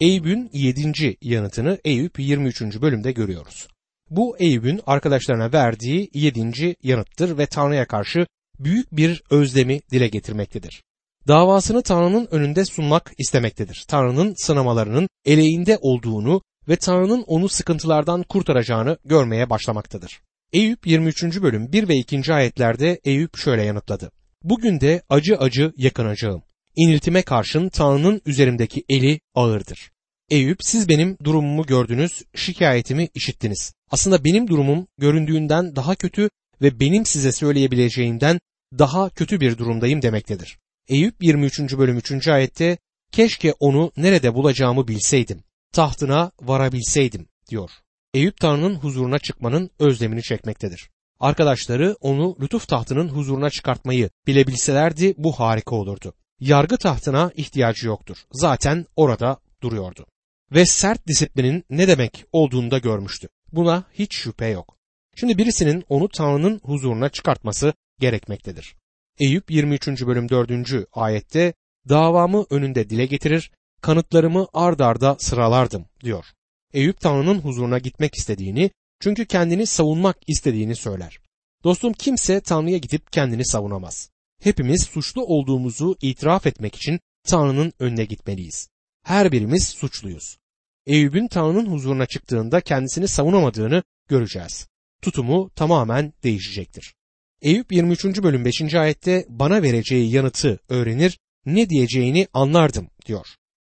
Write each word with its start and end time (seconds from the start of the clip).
Eyüp'ün 0.00 0.50
7. 0.52 1.16
yanıtını 1.22 1.78
Eyüp 1.84 2.18
23. 2.18 2.62
bölümde 2.62 3.12
görüyoruz. 3.12 3.68
Bu 4.10 4.36
Eyüp'ün 4.38 4.80
arkadaşlarına 4.86 5.52
verdiği 5.52 6.10
7. 6.14 6.76
yanıttır 6.82 7.38
ve 7.38 7.46
Tanrı'ya 7.46 7.86
karşı 7.86 8.26
büyük 8.58 8.92
bir 8.92 9.22
özlemi 9.30 9.80
dile 9.92 10.08
getirmektedir. 10.08 10.82
Davasını 11.28 11.82
Tanrı'nın 11.82 12.28
önünde 12.30 12.64
sunmak 12.64 13.12
istemektedir. 13.18 13.84
Tanrı'nın 13.88 14.34
sınamalarının 14.36 15.08
eleğinde 15.24 15.78
olduğunu 15.80 16.42
ve 16.68 16.76
Tanrı'nın 16.76 17.22
onu 17.22 17.48
sıkıntılardan 17.48 18.22
kurtaracağını 18.22 18.98
görmeye 19.04 19.50
başlamaktadır. 19.50 20.20
Eyüp 20.52 20.86
23. 20.86 21.22
bölüm 21.42 21.72
1 21.72 21.88
ve 21.88 21.94
2. 21.94 22.34
ayetlerde 22.34 23.00
Eyüp 23.04 23.36
şöyle 23.36 23.62
yanıtladı. 23.62 24.10
Bugün 24.42 24.80
de 24.80 25.02
acı 25.08 25.36
acı 25.36 25.72
yakınacağım. 25.76 26.42
İniltime 26.76 27.22
karşın 27.22 27.68
Tanrı'nın 27.68 28.20
üzerimdeki 28.26 28.84
eli 28.88 29.20
ağırdır. 29.34 29.90
Eyüp 30.30 30.58
siz 30.60 30.88
benim 30.88 31.16
durumumu 31.24 31.66
gördünüz, 31.66 32.22
şikayetimi 32.34 33.08
işittiniz. 33.14 33.74
Aslında 33.90 34.24
benim 34.24 34.48
durumum 34.48 34.86
göründüğünden 34.98 35.76
daha 35.76 35.94
kötü 35.94 36.30
ve 36.62 36.80
benim 36.80 37.06
size 37.06 37.32
söyleyebileceğimden 37.32 38.40
daha 38.78 39.10
kötü 39.10 39.40
bir 39.40 39.58
durumdayım 39.58 40.02
demektedir. 40.02 40.58
Eyüp 40.88 41.22
23. 41.22 41.60
bölüm 41.60 41.98
3. 41.98 42.28
ayette 42.28 42.78
keşke 43.12 43.52
onu 43.52 43.92
nerede 43.96 44.34
bulacağımı 44.34 44.88
bilseydim, 44.88 45.44
tahtına 45.72 46.32
varabilseydim 46.40 47.26
diyor. 47.50 47.70
Eyüp 48.14 48.40
Tanrı'nın 48.40 48.74
huzuruna 48.74 49.18
çıkmanın 49.18 49.70
özlemini 49.78 50.22
çekmektedir. 50.22 50.90
Arkadaşları 51.20 51.96
onu 52.00 52.36
lütuf 52.40 52.68
tahtının 52.68 53.08
huzuruna 53.08 53.50
çıkartmayı 53.50 54.10
bilebilselerdi 54.26 55.14
bu 55.18 55.32
harika 55.32 55.76
olurdu. 55.76 56.14
Yargı 56.44 56.76
tahtına 56.76 57.30
ihtiyacı 57.36 57.86
yoktur. 57.86 58.16
Zaten 58.32 58.86
orada 58.96 59.40
duruyordu. 59.62 60.06
Ve 60.52 60.66
sert 60.66 61.06
disiplinin 61.06 61.64
ne 61.70 61.88
demek 61.88 62.24
olduğunu 62.32 62.70
da 62.70 62.78
görmüştü. 62.78 63.28
Buna 63.52 63.84
hiç 63.94 64.14
şüphe 64.14 64.46
yok. 64.46 64.76
Şimdi 65.16 65.38
birisinin 65.38 65.84
onu 65.88 66.08
Tanrı'nın 66.08 66.60
huzuruna 66.64 67.08
çıkartması 67.08 67.72
gerekmektedir. 68.00 68.76
Eyüp 69.18 69.50
23. 69.50 69.88
bölüm 69.88 70.28
4. 70.28 70.50
ayette 70.92 71.54
davamı 71.88 72.44
önünde 72.50 72.90
dile 72.90 73.06
getirir, 73.06 73.50
kanıtlarımı 73.80 74.46
ard 74.52 74.80
arda 74.80 75.16
sıralardım 75.18 75.86
diyor. 76.00 76.24
Eyüp 76.72 77.00
Tanrı'nın 77.00 77.38
huzuruna 77.40 77.78
gitmek 77.78 78.14
istediğini 78.14 78.70
çünkü 79.00 79.26
kendini 79.26 79.66
savunmak 79.66 80.16
istediğini 80.26 80.76
söyler. 80.76 81.18
Dostum 81.64 81.92
kimse 81.92 82.40
Tanrı'ya 82.40 82.78
gidip 82.78 83.12
kendini 83.12 83.46
savunamaz. 83.46 84.13
Hepimiz 84.44 84.82
suçlu 84.82 85.24
olduğumuzu 85.24 85.96
itiraf 86.02 86.46
etmek 86.46 86.74
için 86.74 87.00
Tanrı'nın 87.28 87.72
önüne 87.78 88.04
gitmeliyiz. 88.04 88.68
Her 89.02 89.32
birimiz 89.32 89.68
suçluyuz. 89.68 90.38
Eyüp'ün 90.86 91.28
Tanrı'nın 91.28 91.66
huzuruna 91.66 92.06
çıktığında 92.06 92.60
kendisini 92.60 93.08
savunamadığını 93.08 93.82
göreceğiz. 94.08 94.68
Tutumu 95.02 95.50
tamamen 95.56 96.12
değişecektir. 96.22 96.94
Eyüp 97.42 97.72
23. 97.72 98.04
bölüm 98.04 98.44
5. 98.44 98.74
ayette 98.74 99.26
bana 99.28 99.62
vereceği 99.62 100.10
yanıtı 100.10 100.60
öğrenir, 100.68 101.18
ne 101.46 101.68
diyeceğini 101.68 102.28
anlardım 102.32 102.88
diyor. 103.06 103.26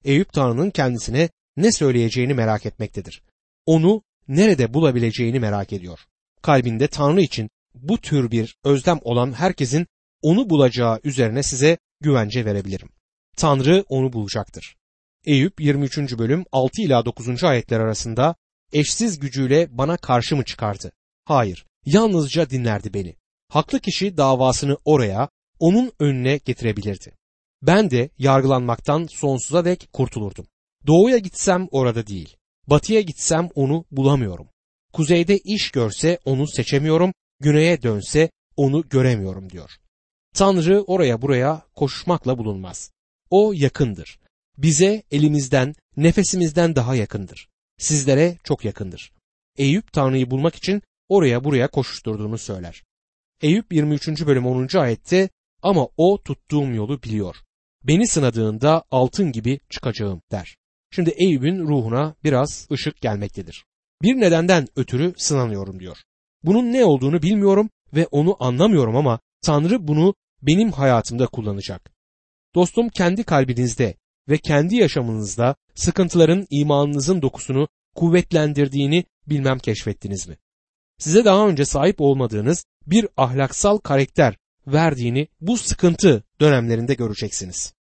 Eyüp 0.04 0.32
Tanrı'nın 0.32 0.70
kendisine 0.70 1.28
ne 1.56 1.72
söyleyeceğini 1.72 2.34
merak 2.34 2.66
etmektedir. 2.66 3.22
Onu 3.66 4.02
nerede 4.28 4.74
bulabileceğini 4.74 5.40
merak 5.40 5.72
ediyor. 5.72 6.00
Kalbinde 6.42 6.86
Tanrı 6.88 7.20
için 7.20 7.50
bu 7.74 7.98
tür 7.98 8.30
bir 8.30 8.56
özlem 8.64 8.98
olan 9.02 9.32
herkesin 9.32 9.86
onu 10.22 10.50
bulacağı 10.50 11.00
üzerine 11.04 11.42
size 11.42 11.78
güvence 12.00 12.44
verebilirim. 12.44 12.88
Tanrı 13.36 13.84
onu 13.88 14.12
bulacaktır. 14.12 14.76
Eyüp 15.24 15.60
23. 15.60 15.98
bölüm 16.18 16.44
6 16.52 16.82
ila 16.82 17.04
9. 17.04 17.44
ayetler 17.44 17.80
arasında 17.80 18.34
eşsiz 18.72 19.18
gücüyle 19.18 19.68
bana 19.78 19.96
karşı 19.96 20.36
mı 20.36 20.44
çıkardı? 20.44 20.92
Hayır, 21.24 21.66
yalnızca 21.86 22.50
dinlerdi 22.50 22.94
beni. 22.94 23.16
Haklı 23.48 23.80
kişi 23.80 24.16
davasını 24.16 24.78
oraya, 24.84 25.28
onun 25.58 25.92
önüne 25.98 26.36
getirebilirdi. 26.36 27.12
Ben 27.62 27.90
de 27.90 28.10
yargılanmaktan 28.18 29.06
sonsuza 29.10 29.64
dek 29.64 29.88
kurtulurdum. 29.92 30.46
Doğuya 30.86 31.18
gitsem 31.18 31.68
orada 31.70 32.06
değil. 32.06 32.36
Batıya 32.66 33.00
gitsem 33.00 33.48
onu 33.54 33.84
bulamıyorum. 33.90 34.48
Kuzeyde 34.92 35.38
iş 35.38 35.70
görse 35.70 36.18
onu 36.24 36.48
seçemiyorum, 36.48 37.12
güneye 37.40 37.82
dönse 37.82 38.30
onu 38.56 38.88
göremiyorum 38.88 39.50
diyor. 39.50 39.70
Tanrı 40.34 40.82
oraya 40.82 41.22
buraya 41.22 41.62
koşmakla 41.76 42.38
bulunmaz. 42.38 42.92
O 43.30 43.52
yakındır. 43.56 44.18
Bize 44.58 45.02
elimizden, 45.10 45.74
nefesimizden 45.96 46.76
daha 46.76 46.94
yakındır. 46.94 47.48
Sizlere 47.78 48.38
çok 48.44 48.64
yakındır. 48.64 49.12
Eyüp 49.56 49.92
Tanrı'yı 49.92 50.30
bulmak 50.30 50.54
için 50.54 50.82
oraya 51.08 51.44
buraya 51.44 51.68
koşuşturduğunu 51.68 52.38
söyler. 52.38 52.82
Eyüp 53.42 53.72
23. 53.72 54.26
bölüm 54.26 54.46
10. 54.46 54.78
ayette 54.78 55.28
ama 55.62 55.88
o 55.96 56.22
tuttuğum 56.22 56.74
yolu 56.74 57.02
biliyor. 57.02 57.36
Beni 57.84 58.08
sınadığında 58.08 58.84
altın 58.90 59.32
gibi 59.32 59.60
çıkacağım 59.70 60.22
der. 60.30 60.56
Şimdi 60.90 61.10
Eyüp'ün 61.10 61.58
ruhuna 61.68 62.14
biraz 62.24 62.68
ışık 62.72 63.00
gelmektedir. 63.00 63.64
Bir 64.02 64.20
nedenden 64.20 64.66
ötürü 64.76 65.14
sınanıyorum 65.16 65.80
diyor. 65.80 65.96
Bunun 66.42 66.72
ne 66.72 66.84
olduğunu 66.84 67.22
bilmiyorum 67.22 67.70
ve 67.94 68.06
onu 68.06 68.36
anlamıyorum 68.40 68.96
ama 68.96 69.20
Tanrı 69.42 69.88
bunu 69.88 70.14
benim 70.42 70.72
hayatımda 70.72 71.26
kullanacak. 71.26 71.92
Dostum 72.54 72.88
kendi 72.88 73.24
kalbinizde 73.24 73.94
ve 74.28 74.38
kendi 74.38 74.76
yaşamınızda 74.76 75.56
sıkıntıların 75.74 76.46
imanınızın 76.50 77.22
dokusunu 77.22 77.68
kuvvetlendirdiğini 77.94 79.04
bilmem 79.26 79.58
keşfettiniz 79.58 80.28
mi? 80.28 80.38
Size 80.98 81.24
daha 81.24 81.48
önce 81.48 81.64
sahip 81.64 82.00
olmadığınız 82.00 82.64
bir 82.86 83.08
ahlaksal 83.16 83.78
karakter 83.78 84.36
verdiğini 84.66 85.28
bu 85.40 85.56
sıkıntı 85.56 86.24
dönemlerinde 86.40 86.94
göreceksiniz. 86.94 87.72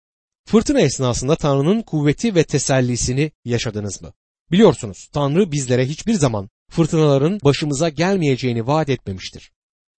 Fırtına 0.45 0.81
esnasında 0.81 1.35
Tanrı'nın 1.35 1.81
kuvveti 1.81 2.35
ve 2.35 2.43
tesellisini 2.43 3.31
yaşadınız 3.45 4.01
mı? 4.01 4.13
Biliyorsunuz 4.51 5.09
Tanrı 5.13 5.51
bizlere 5.51 5.85
hiçbir 5.85 6.13
zaman 6.13 6.49
fırtınaların 6.69 7.39
başımıza 7.43 7.89
gelmeyeceğini 7.89 8.67
vaat 8.67 8.89
etmemiştir. 8.89 9.51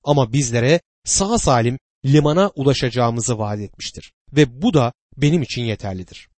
Ama 0.04 0.34
bizlere 0.34 0.82
sağ 1.04 1.38
salim 1.38 1.78
limana 2.06 2.52
ulaşacağımızı 2.56 3.38
vaat 3.38 3.60
etmiştir. 3.60 4.14
Ve 4.34 4.62
bu 4.62 4.74
da 4.74 4.94
benim 5.18 5.42
için 5.42 5.62
yeterlidir. 5.62 6.30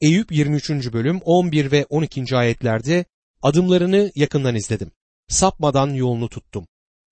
Eyüp 0.00 0.32
23. 0.32 0.70
bölüm 0.70 1.20
11 1.24 1.72
ve 1.72 1.86
12. 1.88 2.36
ayetlerde 2.36 3.04
adımlarını 3.42 4.12
yakından 4.14 4.54
izledim. 4.54 4.90
Sapmadan 5.28 5.90
yolunu 5.90 6.28
tuttum. 6.28 6.66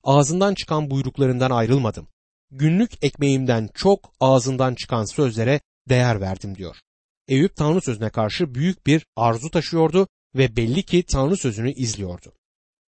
Ağzından 0.05 0.55
çıkan 0.55 0.91
buyruklarından 0.91 1.51
ayrılmadım. 1.51 2.09
Günlük 2.51 3.05
ekmeğimden 3.05 3.69
çok 3.75 4.13
ağzından 4.21 4.75
çıkan 4.75 5.05
sözlere 5.05 5.61
değer 5.89 6.21
verdim 6.21 6.57
diyor. 6.57 6.77
Eyüp 7.29 7.57
Tanrı 7.57 7.81
sözüne 7.81 8.11
karşı 8.11 8.55
büyük 8.55 8.87
bir 8.87 9.07
arzu 9.17 9.51
taşıyordu 9.51 10.09
ve 10.35 10.57
belli 10.57 10.83
ki 10.83 11.03
Tanrı 11.03 11.37
sözünü 11.37 11.73
izliyordu. 11.73 12.33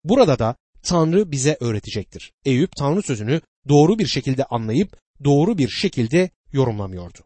Burada 0.04 0.38
da 0.38 0.56
Tanrı 0.82 1.32
bize 1.32 1.56
öğretecektir. 1.60 2.32
Eyüp 2.44 2.76
Tanrı 2.76 3.02
sözünü 3.02 3.40
doğru 3.68 3.98
bir 3.98 4.06
şekilde 4.06 4.44
anlayıp 4.44 4.96
doğru 5.24 5.58
bir 5.58 5.68
şekilde 5.68 6.30
yorumlamıyordu. 6.52 7.18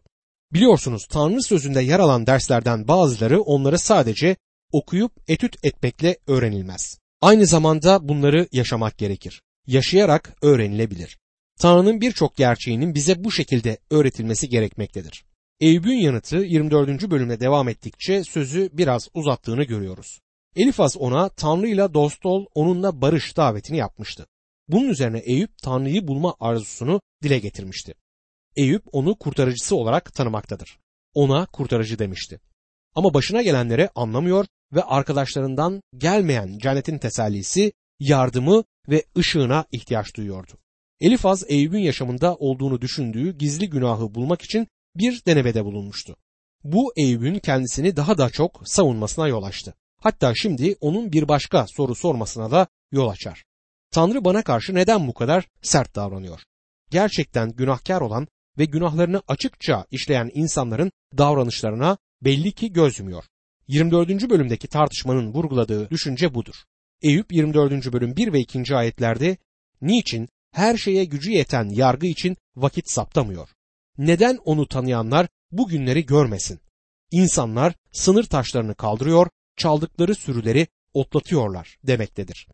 Biliyorsunuz 0.53 1.07
Tanrı 1.09 1.43
sözünde 1.43 1.81
yer 1.81 1.99
alan 1.99 2.27
derslerden 2.27 2.87
bazıları 2.87 3.41
onları 3.41 3.79
sadece 3.79 4.35
okuyup 4.71 5.11
etüt 5.27 5.65
etmekle 5.65 6.17
öğrenilmez. 6.27 6.99
Aynı 7.21 7.45
zamanda 7.45 8.09
bunları 8.09 8.47
yaşamak 8.51 8.97
gerekir. 8.97 9.41
Yaşayarak 9.67 10.33
öğrenilebilir. 10.41 11.19
Tanrı'nın 11.59 12.01
birçok 12.01 12.35
gerçeğinin 12.35 12.95
bize 12.95 13.23
bu 13.23 13.31
şekilde 13.31 13.77
öğretilmesi 13.91 14.49
gerekmektedir. 14.49 15.25
Eyüp'ün 15.59 15.97
yanıtı 15.97 16.37
24. 16.37 17.11
bölümde 17.11 17.39
devam 17.39 17.69
ettikçe 17.69 18.23
sözü 18.23 18.69
biraz 18.73 19.07
uzattığını 19.13 19.63
görüyoruz. 19.63 20.19
Elifaz 20.55 20.97
ona 20.97 21.29
Tanrı'yla 21.29 21.93
dost 21.93 22.25
ol, 22.25 22.45
onunla 22.55 23.01
barış 23.01 23.37
davetini 23.37 23.77
yapmıştı. 23.77 24.27
Bunun 24.69 24.89
üzerine 24.89 25.19
Eyüp 25.19 25.57
Tanrı'yı 25.57 26.07
bulma 26.07 26.35
arzusunu 26.39 27.01
dile 27.23 27.39
getirmişti. 27.39 27.93
Eyüp 28.55 28.83
onu 28.91 29.15
kurtarıcısı 29.15 29.75
olarak 29.75 30.13
tanımaktadır. 30.13 30.79
Ona 31.13 31.45
kurtarıcı 31.45 31.99
demişti. 31.99 32.39
Ama 32.95 33.13
başına 33.13 33.41
gelenleri 33.41 33.89
anlamıyor 33.95 34.45
ve 34.73 34.83
arkadaşlarından 34.83 35.81
gelmeyen 35.97 36.57
cennetin 36.57 36.97
tesellisi, 36.97 37.71
yardımı 37.99 38.63
ve 38.89 39.03
ışığına 39.17 39.65
ihtiyaç 39.71 40.15
duyuyordu. 40.15 40.51
Elifaz 41.01 41.43
Eyüp'ün 41.47 41.79
yaşamında 41.79 42.35
olduğunu 42.35 42.81
düşündüğü 42.81 43.37
gizli 43.37 43.69
günahı 43.69 44.15
bulmak 44.15 44.41
için 44.41 44.67
bir 44.95 45.25
denemede 45.25 45.65
bulunmuştu. 45.65 46.15
Bu 46.63 46.93
Eyüp'ün 46.97 47.39
kendisini 47.39 47.95
daha 47.95 48.17
da 48.17 48.29
çok 48.29 48.61
savunmasına 48.65 49.27
yol 49.27 49.43
açtı. 49.43 49.73
Hatta 50.01 50.33
şimdi 50.35 50.75
onun 50.81 51.11
bir 51.11 51.27
başka 51.27 51.65
soru 51.67 51.95
sormasına 51.95 52.51
da 52.51 52.67
yol 52.91 53.07
açar. 53.09 53.43
Tanrı 53.91 54.25
bana 54.25 54.43
karşı 54.43 54.75
neden 54.75 55.07
bu 55.07 55.13
kadar 55.13 55.47
sert 55.61 55.95
davranıyor? 55.95 56.41
Gerçekten 56.91 57.51
günahkar 57.51 58.01
olan 58.01 58.27
ve 58.57 58.65
günahlarını 58.65 59.21
açıkça 59.27 59.85
işleyen 59.91 60.31
insanların 60.33 60.91
davranışlarına 61.17 61.97
belli 62.21 62.51
ki 62.51 62.73
göz 62.73 62.99
yumuyor. 62.99 63.23
24. 63.67 64.29
bölümdeki 64.29 64.67
tartışmanın 64.67 65.33
vurguladığı 65.33 65.89
düşünce 65.89 66.33
budur. 66.33 66.55
Eyüp 67.01 67.33
24. 67.33 67.93
bölüm 67.93 68.15
1 68.15 68.33
ve 68.33 68.39
2. 68.39 68.75
ayetlerde 68.75 69.37
niçin 69.81 70.29
her 70.51 70.77
şeye 70.77 71.05
gücü 71.05 71.31
yeten 71.31 71.69
yargı 71.69 72.07
için 72.07 72.37
vakit 72.55 72.91
saptamıyor? 72.91 73.49
Neden 73.97 74.37
onu 74.45 74.67
tanıyanlar 74.67 75.27
bu 75.51 75.67
günleri 75.67 76.05
görmesin? 76.05 76.59
İnsanlar 77.11 77.73
sınır 77.91 78.23
taşlarını 78.23 78.75
kaldırıyor, 78.75 79.27
çaldıkları 79.57 80.15
sürüleri 80.15 80.67
otlatıyorlar 80.93 81.77
demektedir. 81.83 82.47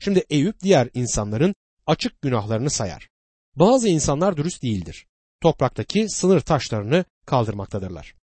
Şimdi 0.00 0.24
Eyüp 0.30 0.60
diğer 0.60 0.88
insanların 0.94 1.54
açık 1.86 2.22
günahlarını 2.22 2.70
sayar. 2.70 3.08
Bazı 3.56 3.88
insanlar 3.88 4.36
dürüst 4.36 4.62
değildir. 4.62 5.06
Topraktaki 5.40 6.08
sınır 6.08 6.40
taşlarını 6.40 7.04
kaldırmaktadırlar. 7.26 8.14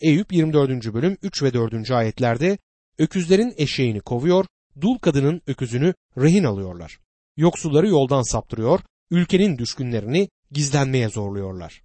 Eyüp 0.00 0.32
24. 0.32 0.94
bölüm 0.94 1.16
3 1.22 1.42
ve 1.42 1.54
4. 1.54 1.90
ayetlerde 1.90 2.58
öküzlerin 2.98 3.54
eşeğini 3.56 4.00
kovuyor, 4.00 4.44
dul 4.80 4.98
kadının 4.98 5.42
öküzünü 5.46 5.94
rehin 6.18 6.44
alıyorlar. 6.44 6.98
Yoksulları 7.36 7.88
yoldan 7.88 8.22
saptırıyor, 8.22 8.80
ülkenin 9.10 9.58
düşkünlerini 9.58 10.28
gizlenmeye 10.50 11.08
zorluyorlar. 11.08 11.82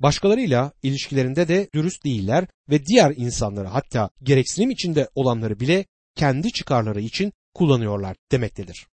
Başkalarıyla 0.00 0.72
ilişkilerinde 0.82 1.48
de 1.48 1.68
dürüst 1.74 2.04
değiller 2.04 2.46
ve 2.70 2.86
diğer 2.86 3.12
insanları 3.16 3.68
hatta 3.68 4.10
gereksinim 4.22 4.70
içinde 4.70 5.08
olanları 5.14 5.60
bile 5.60 5.84
kendi 6.16 6.52
çıkarları 6.52 7.00
için 7.00 7.32
kullanıyorlar 7.54 8.16
demektedir. 8.32 8.86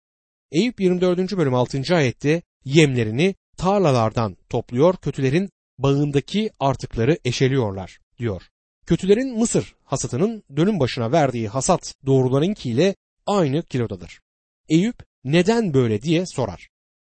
Eyüp 0.52 0.81
24. 0.81 1.37
bölüm 1.37 1.55
6. 1.55 1.96
ayette 1.96 2.43
yemlerini 2.64 3.34
tarlalardan 3.56 4.37
topluyor, 4.49 4.96
kötülerin 4.96 5.50
bağındaki 5.78 6.50
artıkları 6.60 7.19
eşeliyorlar 7.25 7.99
diyor. 8.19 8.43
Kötülerin 8.87 9.38
Mısır 9.38 9.75
hasatının 9.84 10.43
dönüm 10.56 10.81
başına 10.81 11.12
verdiği 11.12 11.49
hasat 11.49 11.94
doğrularınkiyle 12.06 12.94
aynı 13.26 13.62
kilodadır. 13.62 14.20
Eyüp 14.69 14.96
neden 15.25 15.75
böyle 15.75 16.02
diye 16.02 16.26
sorar. 16.26 16.69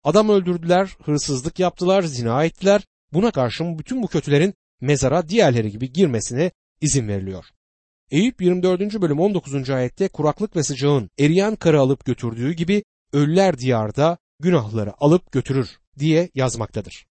Adam 0.05 0.29
öldürdüler, 0.29 0.97
hırsızlık 1.05 1.59
yaptılar, 1.59 2.03
zina 2.03 2.45
ettiler. 2.45 2.83
Buna 3.13 3.31
karşın 3.31 3.79
bütün 3.79 4.03
bu 4.03 4.07
kötülerin 4.07 4.55
mezara 4.81 5.29
diğerleri 5.29 5.71
gibi 5.71 5.93
girmesine 5.93 6.51
izin 6.81 7.09
veriliyor. 7.09 7.45
Eyüp 8.11 8.43
24. 8.43 8.81
bölüm 8.81 9.21
19. 9.21 9.71
ayette 9.71 10.09
kuraklık 10.09 10.57
ve 10.57 10.63
sıcağın 10.63 11.11
eriyen 11.19 11.57
karı 11.57 11.81
alıp 11.81 12.05
götürdüğü 12.05 12.53
gibi 12.53 12.85
ölüler 13.13 13.59
diyarda 13.59 14.19
günahları 14.41 14.93
alıp 14.99 15.33
götürür 15.33 15.79
diye 15.99 16.31
yazmaktadır. 16.35 17.07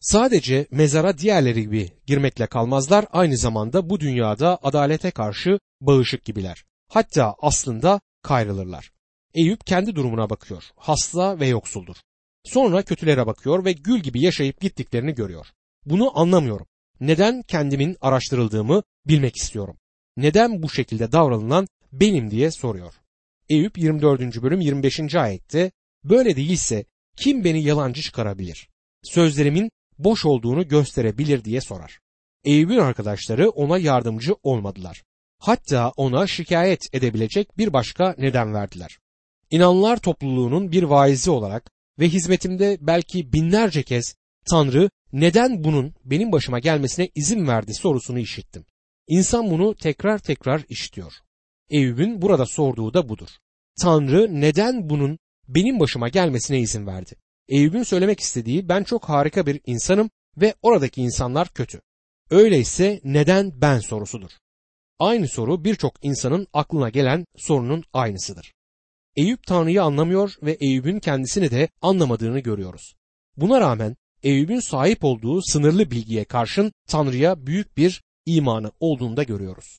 Sadece 0.00 0.66
mezara 0.70 1.18
diğerleri 1.18 1.62
gibi 1.62 1.90
girmekle 2.06 2.46
kalmazlar 2.46 3.06
aynı 3.12 3.36
zamanda 3.36 3.90
bu 3.90 4.00
dünyada 4.00 4.58
adalete 4.62 5.10
karşı 5.10 5.58
bağışık 5.80 6.24
gibiler. 6.24 6.64
Hatta 6.88 7.34
aslında 7.38 8.00
kayrılırlar. 8.22 8.90
Eyüp 9.34 9.66
kendi 9.66 9.94
durumuna 9.94 10.30
bakıyor. 10.30 10.64
Hasta 10.76 11.40
ve 11.40 11.46
yoksuldur. 11.46 11.96
Sonra 12.44 12.82
kötülere 12.82 13.26
bakıyor 13.26 13.64
ve 13.64 13.72
gül 13.72 14.00
gibi 14.00 14.22
yaşayıp 14.22 14.60
gittiklerini 14.60 15.14
görüyor. 15.14 15.46
Bunu 15.86 16.18
anlamıyorum. 16.18 16.66
Neden 17.00 17.42
kendimin 17.42 17.96
araştırıldığımı 18.00 18.82
bilmek 19.06 19.36
istiyorum. 19.36 19.76
Neden 20.16 20.62
bu 20.62 20.70
şekilde 20.70 21.12
davranılan 21.12 21.68
benim 21.92 22.30
diye 22.30 22.50
soruyor. 22.50 22.94
Eyüp 23.48 23.78
24. 23.78 24.42
bölüm 24.42 24.60
25. 24.60 25.14
ayette 25.14 25.70
böyle 26.04 26.36
değilse 26.36 26.84
kim 27.16 27.44
beni 27.44 27.62
yalancı 27.62 28.02
çıkarabilir? 28.02 28.68
Sözlerimin 29.02 29.70
boş 29.98 30.24
olduğunu 30.24 30.68
gösterebilir 30.68 31.44
diye 31.44 31.60
sorar. 31.60 31.98
Eyüp'ün 32.44 32.78
arkadaşları 32.78 33.50
ona 33.50 33.78
yardımcı 33.78 34.34
olmadılar. 34.42 35.02
Hatta 35.38 35.92
ona 35.96 36.26
şikayet 36.26 36.94
edebilecek 36.94 37.58
bir 37.58 37.72
başka 37.72 38.14
neden 38.18 38.54
verdiler. 38.54 38.98
İnanlar 39.50 39.96
topluluğunun 39.96 40.72
bir 40.72 40.82
vaizi 40.82 41.30
olarak 41.30 41.70
ve 41.98 42.08
hizmetimde 42.08 42.78
belki 42.80 43.32
binlerce 43.32 43.82
kez 43.82 44.14
Tanrı 44.50 44.90
neden 45.12 45.64
bunun 45.64 45.94
benim 46.04 46.32
başıma 46.32 46.58
gelmesine 46.58 47.08
izin 47.14 47.46
verdi 47.46 47.74
sorusunu 47.74 48.18
işittim. 48.18 48.64
İnsan 49.10 49.50
bunu 49.50 49.74
tekrar 49.74 50.18
tekrar 50.18 50.64
işitiyor. 50.68 51.12
Eyüp'ün 51.70 52.22
burada 52.22 52.46
sorduğu 52.46 52.94
da 52.94 53.08
budur. 53.08 53.28
Tanrı 53.82 54.40
neden 54.40 54.90
bunun 54.90 55.18
benim 55.48 55.80
başıma 55.80 56.08
gelmesine 56.08 56.60
izin 56.60 56.86
verdi? 56.86 57.14
Eyüp'ün 57.48 57.82
söylemek 57.82 58.20
istediği 58.20 58.68
ben 58.68 58.84
çok 58.84 59.04
harika 59.04 59.46
bir 59.46 59.60
insanım 59.66 60.10
ve 60.36 60.54
oradaki 60.62 61.02
insanlar 61.02 61.48
kötü. 61.48 61.80
Öyleyse 62.30 63.00
neden 63.04 63.60
ben 63.60 63.78
sorusudur. 63.78 64.30
Aynı 64.98 65.28
soru 65.28 65.64
birçok 65.64 66.04
insanın 66.04 66.46
aklına 66.52 66.88
gelen 66.88 67.24
sorunun 67.36 67.84
aynısıdır. 67.92 68.52
Eyüp 69.16 69.46
Tanrı'yı 69.46 69.82
anlamıyor 69.82 70.34
ve 70.42 70.52
Eyüp'ün 70.52 71.00
kendisini 71.00 71.50
de 71.50 71.68
anlamadığını 71.82 72.40
görüyoruz. 72.40 72.94
Buna 73.36 73.60
rağmen 73.60 73.96
Eyüp'ün 74.22 74.60
sahip 74.60 75.04
olduğu 75.04 75.42
sınırlı 75.42 75.90
bilgiye 75.90 76.24
karşın 76.24 76.72
Tanrı'ya 76.88 77.46
büyük 77.46 77.76
bir 77.76 78.02
imanı 78.36 78.72
olduğunu 78.80 79.16
da 79.16 79.22
görüyoruz. 79.22 79.78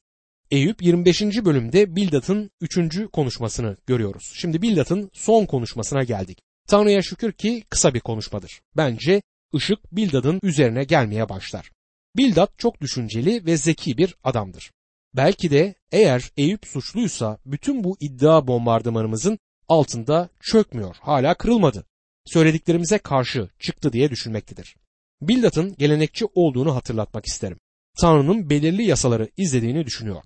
Eyüp 0.51 0.83
25. 0.83 1.21
bölümde 1.21 1.95
Bildat'ın 1.95 2.51
3. 2.61 2.79
konuşmasını 3.13 3.77
görüyoruz. 3.87 4.33
Şimdi 4.35 4.61
Bildat'ın 4.61 5.09
son 5.13 5.45
konuşmasına 5.45 6.03
geldik. 6.03 6.39
Tanrı'ya 6.67 7.01
şükür 7.01 7.31
ki 7.31 7.63
kısa 7.69 7.93
bir 7.93 7.99
konuşmadır. 7.99 8.61
Bence 8.77 9.21
ışık 9.55 9.95
Bildad'ın 9.95 10.39
üzerine 10.43 10.83
gelmeye 10.83 11.29
başlar. 11.29 11.71
Bildad 12.17 12.49
çok 12.57 12.81
düşünceli 12.81 13.45
ve 13.45 13.57
zeki 13.57 13.97
bir 13.97 14.15
adamdır. 14.23 14.71
Belki 15.15 15.51
de 15.51 15.75
eğer 15.91 16.31
Eyüp 16.37 16.67
suçluysa 16.67 17.37
bütün 17.45 17.83
bu 17.83 17.97
iddia 17.99 18.47
bombardımanımızın 18.47 19.39
altında 19.67 20.29
çökmüyor, 20.39 20.95
hala 20.99 21.33
kırılmadı. 21.33 21.85
Söylediklerimize 22.25 22.97
karşı 22.97 23.49
çıktı 23.59 23.93
diye 23.93 24.09
düşünmektedir. 24.09 24.75
Bildad'ın 25.21 25.75
gelenekçi 25.75 26.25
olduğunu 26.25 26.75
hatırlatmak 26.75 27.25
isterim. 27.25 27.57
Tanrı'nın 28.01 28.49
belirli 28.49 28.83
yasaları 28.83 29.29
izlediğini 29.37 29.85
düşünüyor. 29.85 30.23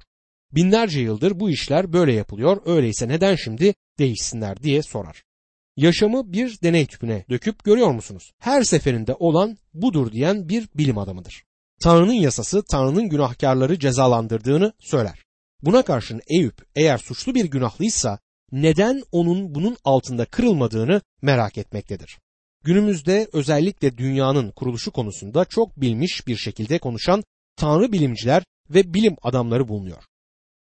Binlerce 0.52 1.00
yıldır 1.00 1.40
bu 1.40 1.50
işler 1.50 1.94
böyle 1.94 2.14
yapılıyor, 2.14 2.62
öyleyse 2.66 3.08
neden 3.08 3.36
şimdi 3.36 3.74
değişsinler 4.00 4.64
diye 4.64 4.84
sorar. 4.84 5.24
Yaşamı 5.78 6.34
bir 6.34 6.62
deney 6.64 6.86
tüpüne 6.86 7.26
döküp 7.30 7.64
görüyor 7.64 7.92
musunuz? 7.92 8.32
Her 8.40 8.64
seferinde 8.64 9.14
olan 9.14 9.58
budur 9.74 10.12
diyen 10.12 10.50
bir 10.50 10.70
bilim 10.76 10.98
adamıdır. 10.98 11.44
Tanrı'nın 11.82 12.14
yasası 12.14 12.64
Tanrı'nın 12.64 13.10
günahkarları 13.10 13.80
cezalandırdığını 13.80 14.74
söyler. 14.80 15.26
Buna 15.62 15.82
karşın 15.82 16.22
Eyüp 16.28 16.66
eğer 16.76 16.98
suçlu 16.98 17.36
bir 17.36 17.46
günahlıysa 17.46 18.20
neden 18.52 19.04
onun 19.12 19.56
bunun 19.56 19.78
altında 19.84 20.26
kırılmadığını 20.26 21.02
merak 21.22 21.58
etmektedir. 21.58 22.20
Günümüzde 22.64 23.28
özellikle 23.34 23.98
dünyanın 23.98 24.52
kuruluşu 24.52 24.92
konusunda 24.92 25.46
çok 25.46 25.82
bilmiş 25.82 26.28
bir 26.28 26.38
şekilde 26.38 26.80
konuşan 26.80 27.24
Tanrı 27.56 27.92
bilimciler 27.92 28.44
ve 28.70 28.94
bilim 28.94 29.16
adamları 29.22 29.68
bulunuyor. 29.68 30.04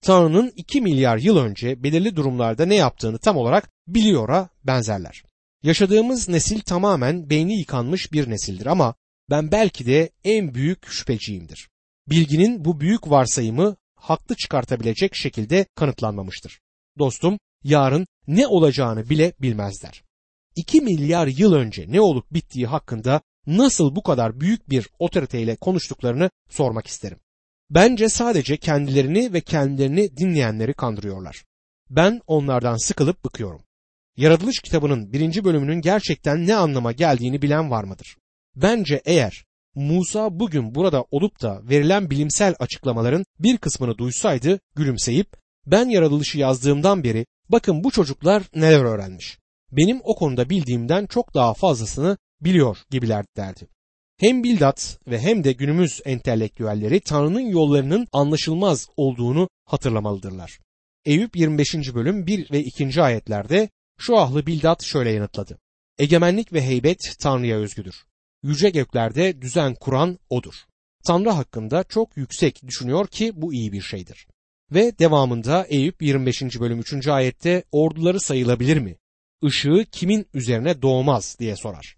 Tanrı'nın 0.02 0.52
2 0.56 0.82
milyar 0.82 1.18
yıl 1.18 1.38
önce 1.38 1.84
belirli 1.84 2.16
durumlarda 2.16 2.66
ne 2.66 2.75
yaptığını 2.75 3.18
tam 3.20 3.38
olarak 3.38 3.70
biliyora 3.88 4.50
benzerler. 4.64 5.24
Yaşadığımız 5.64 6.30
nesil 6.30 6.60
tamamen 6.60 7.30
beyni 7.30 7.60
yıkanmış 7.60 8.12
bir 8.14 8.30
nesildir 8.30 8.66
ama 8.66 8.96
ben 9.30 9.52
belki 9.52 9.86
de 9.86 10.10
en 10.24 10.54
büyük 10.54 10.88
şüpheciyimdir. 10.88 11.70
Bilginin 12.10 12.66
bu 12.66 12.80
büyük 12.80 13.10
varsayımı 13.10 13.75
haklı 13.96 14.36
çıkartabilecek 14.36 15.16
şekilde 15.16 15.66
kanıtlanmamıştır. 15.75 16.60
Dostum, 17.00 17.40
yarın 17.64 18.08
ne 18.28 18.48
olacağını 18.48 19.10
bile 19.10 19.34
bilmezler. 19.42 20.04
2 20.56 20.82
milyar 20.82 21.28
yıl 21.28 21.54
önce 21.54 21.86
ne 21.88 22.02
olup 22.02 22.34
bittiği 22.34 22.68
hakkında 22.68 23.22
nasıl 23.48 23.96
bu 23.96 24.04
kadar 24.04 24.40
büyük 24.40 24.70
bir 24.70 24.90
otoriteyle 25.00 25.56
konuştuklarını 25.56 26.30
sormak 26.50 26.88
isterim. 26.88 27.20
Bence 27.70 28.10
sadece 28.10 28.58
kendilerini 28.58 29.34
ve 29.34 29.42
kendilerini 29.42 30.18
dinleyenleri 30.18 30.74
kandırıyorlar. 30.74 31.46
Ben 31.90 32.22
onlardan 32.28 32.78
sıkılıp 32.78 33.25
bıkıyorum. 33.25 33.62
Yaratılış 34.18 34.60
kitabının 34.60 35.14
birinci 35.14 35.44
bölümünün 35.44 35.82
gerçekten 35.82 36.48
ne 36.48 36.56
anlama 36.56 36.92
geldiğini 36.92 37.42
bilen 37.42 37.72
var 37.72 37.84
mıdır? 37.84 38.18
Bence 38.56 39.02
eğer 39.06 39.46
Musa 39.75 40.40
bugün 40.40 40.75
burada 40.75 41.06
olup 41.12 41.42
da 41.42 41.62
verilen 41.64 42.10
bilimsel 42.10 42.56
açıklamaların 42.60 43.25
bir 43.40 43.58
kısmını 43.58 43.98
duysaydı 43.98 44.60
gülümseyip 44.75 45.28
ben 45.66 45.90
yaratılışı 45.90 46.38
yazdığımdan 46.38 47.04
beri 47.04 47.25
bakın 47.50 47.84
bu 47.84 47.92
çocuklar 47.92 48.44
neler 48.56 48.84
öğrenmiş. 48.84 49.40
Benim 49.72 50.02
o 50.04 50.16
konuda 50.16 50.50
bildiğimden 50.50 51.06
çok 51.06 51.34
daha 51.34 51.54
fazlasını 51.54 52.18
biliyor 52.42 52.77
gibiler 52.89 53.25
derdi. 53.38 53.68
Hem 54.20 54.44
Bildat 54.44 55.00
ve 55.08 55.20
hem 55.20 55.44
de 55.44 55.54
günümüz 55.54 56.01
entelektüelleri 56.06 57.00
Tanrı'nın 57.00 57.39
yollarının 57.50 58.08
anlaşılmaz 58.12 58.88
olduğunu 58.98 59.50
hatırlamalıdırlar. 59.65 60.60
Eyüp 61.06 61.36
25. 61.36 61.75
bölüm 61.96 62.27
1 62.27 62.51
ve 62.51 62.60
2. 62.60 63.01
ayetlerde 63.01 63.70
şu 64.00 64.18
ahlı 64.18 64.46
Bildat 64.46 64.84
şöyle 64.84 65.12
yanıtladı. 65.12 65.60
Egemenlik 65.98 66.54
ve 66.54 66.62
heybet 66.62 67.15
Tanrı'ya 67.20 67.58
özgüdür. 67.58 67.96
Yüce 68.44 68.70
göklerde 68.70 69.42
düzen 69.42 69.75
kuran 69.75 70.20
O'dur. 70.30 70.56
Tanrı 71.08 71.30
hakkında 71.30 71.84
çok 71.84 72.18
yüksek 72.18 72.63
düşünüyor 72.68 73.08
ki 73.08 73.32
bu 73.36 73.54
iyi 73.54 73.72
bir 73.72 73.82
şeydir. 73.82 74.27
Ve 74.72 75.00
devamında 75.00 75.65
Eyüp 75.70 76.01
25. 76.01 76.42
bölüm 76.60 76.80
3. 76.80 77.08
ayette 77.08 77.63
orduları 77.72 78.20
sayılabilir 78.20 78.77
mi? 78.77 78.98
Işığı 79.44 79.86
kimin 79.92 80.27
üzerine 80.34 80.82
doğmaz 80.82 81.36
diye 81.39 81.56
sorar. 81.56 81.96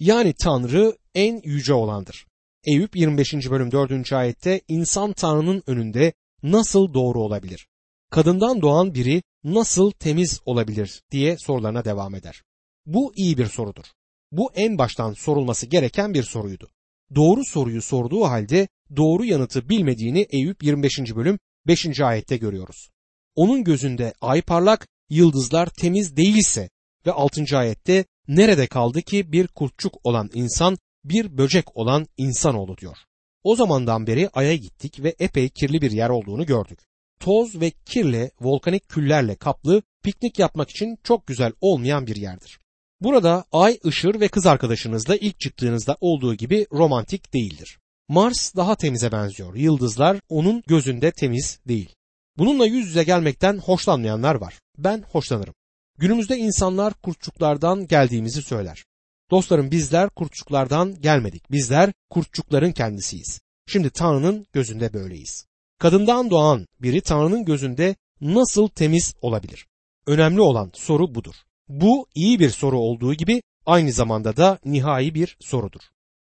Yani 0.00 0.32
Tanrı 0.32 0.96
en 1.14 1.40
yüce 1.44 1.74
olandır. 1.74 2.26
Eyüp 2.64 2.96
25. 2.96 3.34
bölüm 3.50 3.72
4. 3.72 4.12
ayette 4.12 4.60
insan 4.68 5.12
Tanrı'nın 5.12 5.62
önünde 5.66 6.12
nasıl 6.42 6.94
doğru 6.94 7.20
olabilir? 7.20 7.66
Kadından 8.10 8.62
doğan 8.62 8.94
biri 8.94 9.22
nasıl 9.44 9.90
temiz 9.90 10.40
olabilir 10.44 11.02
diye 11.10 11.38
sorularına 11.38 11.84
devam 11.84 12.14
eder. 12.14 12.42
Bu 12.86 13.12
iyi 13.16 13.38
bir 13.38 13.46
sorudur. 13.46 13.84
Bu 14.32 14.52
en 14.54 14.78
baştan 14.78 15.12
sorulması 15.12 15.66
gereken 15.66 16.14
bir 16.14 16.22
soruydu. 16.22 16.70
Doğru 17.14 17.44
soruyu 17.44 17.82
sorduğu 17.82 18.24
halde 18.24 18.68
doğru 18.96 19.24
yanıtı 19.24 19.68
bilmediğini 19.68 20.26
Eyüp 20.30 20.62
25. 20.62 20.98
bölüm 21.16 21.38
5. 21.66 22.00
ayette 22.00 22.36
görüyoruz. 22.36 22.90
Onun 23.34 23.64
gözünde 23.64 24.14
ay 24.20 24.42
parlak, 24.42 24.88
yıldızlar 25.10 25.66
temiz 25.66 26.16
değilse 26.16 26.70
ve 27.06 27.12
6. 27.12 27.58
ayette 27.58 28.04
nerede 28.28 28.66
kaldı 28.66 29.02
ki 29.02 29.32
bir 29.32 29.46
kurtçuk 29.46 29.94
olan 30.04 30.30
insan, 30.34 30.78
bir 31.04 31.38
böcek 31.38 31.76
olan 31.76 32.06
insanoğlu 32.16 32.76
diyor. 32.76 32.96
O 33.42 33.56
zamandan 33.56 34.06
beri 34.06 34.28
Ay'a 34.28 34.56
gittik 34.56 35.02
ve 35.02 35.14
epey 35.18 35.48
kirli 35.48 35.82
bir 35.82 35.90
yer 35.90 36.08
olduğunu 36.08 36.46
gördük. 36.46 36.78
Toz 37.20 37.60
ve 37.60 37.70
kirle, 37.70 38.30
volkanik 38.40 38.88
küllerle 38.88 39.34
kaplı, 39.34 39.82
piknik 40.02 40.38
yapmak 40.38 40.70
için 40.70 40.98
çok 41.04 41.26
güzel 41.26 41.52
olmayan 41.60 42.06
bir 42.06 42.16
yerdir. 42.16 42.58
Burada 43.00 43.44
ay 43.52 43.78
ışır 43.86 44.20
ve 44.20 44.28
kız 44.28 44.46
arkadaşınızla 44.46 45.16
ilk 45.16 45.40
çıktığınızda 45.40 45.96
olduğu 46.00 46.34
gibi 46.34 46.66
romantik 46.72 47.34
değildir. 47.34 47.78
Mars 48.08 48.56
daha 48.56 48.76
temize 48.76 49.12
benziyor. 49.12 49.54
Yıldızlar 49.54 50.20
onun 50.28 50.62
gözünde 50.66 51.10
temiz 51.10 51.60
değil. 51.68 51.94
Bununla 52.38 52.66
yüz 52.66 52.86
yüze 52.86 53.04
gelmekten 53.04 53.58
hoşlanmayanlar 53.58 54.34
var. 54.34 54.58
Ben 54.78 55.04
hoşlanırım. 55.12 55.54
Günümüzde 55.98 56.36
insanlar 56.36 56.94
kurtçuklardan 56.94 57.86
geldiğimizi 57.86 58.42
söyler. 58.42 58.84
Dostlarım 59.30 59.70
bizler 59.70 60.08
kurtçuklardan 60.08 61.00
gelmedik. 61.00 61.50
Bizler 61.50 61.92
kurtçukların 62.10 62.72
kendisiyiz. 62.72 63.40
Şimdi 63.66 63.90
Tanrı'nın 63.90 64.46
gözünde 64.52 64.92
böyleyiz. 64.92 65.46
Kadından 65.78 66.30
doğan 66.30 66.66
biri 66.82 67.00
Tanrı'nın 67.00 67.44
gözünde 67.44 67.96
nasıl 68.20 68.68
temiz 68.68 69.14
olabilir? 69.20 69.66
Önemli 70.06 70.40
olan 70.40 70.70
soru 70.74 71.14
budur. 71.14 71.34
Bu 71.68 72.06
iyi 72.14 72.40
bir 72.40 72.50
soru 72.50 72.78
olduğu 72.78 73.14
gibi 73.14 73.42
aynı 73.66 73.92
zamanda 73.92 74.36
da 74.36 74.58
nihai 74.64 75.14
bir 75.14 75.36
sorudur. 75.40 75.80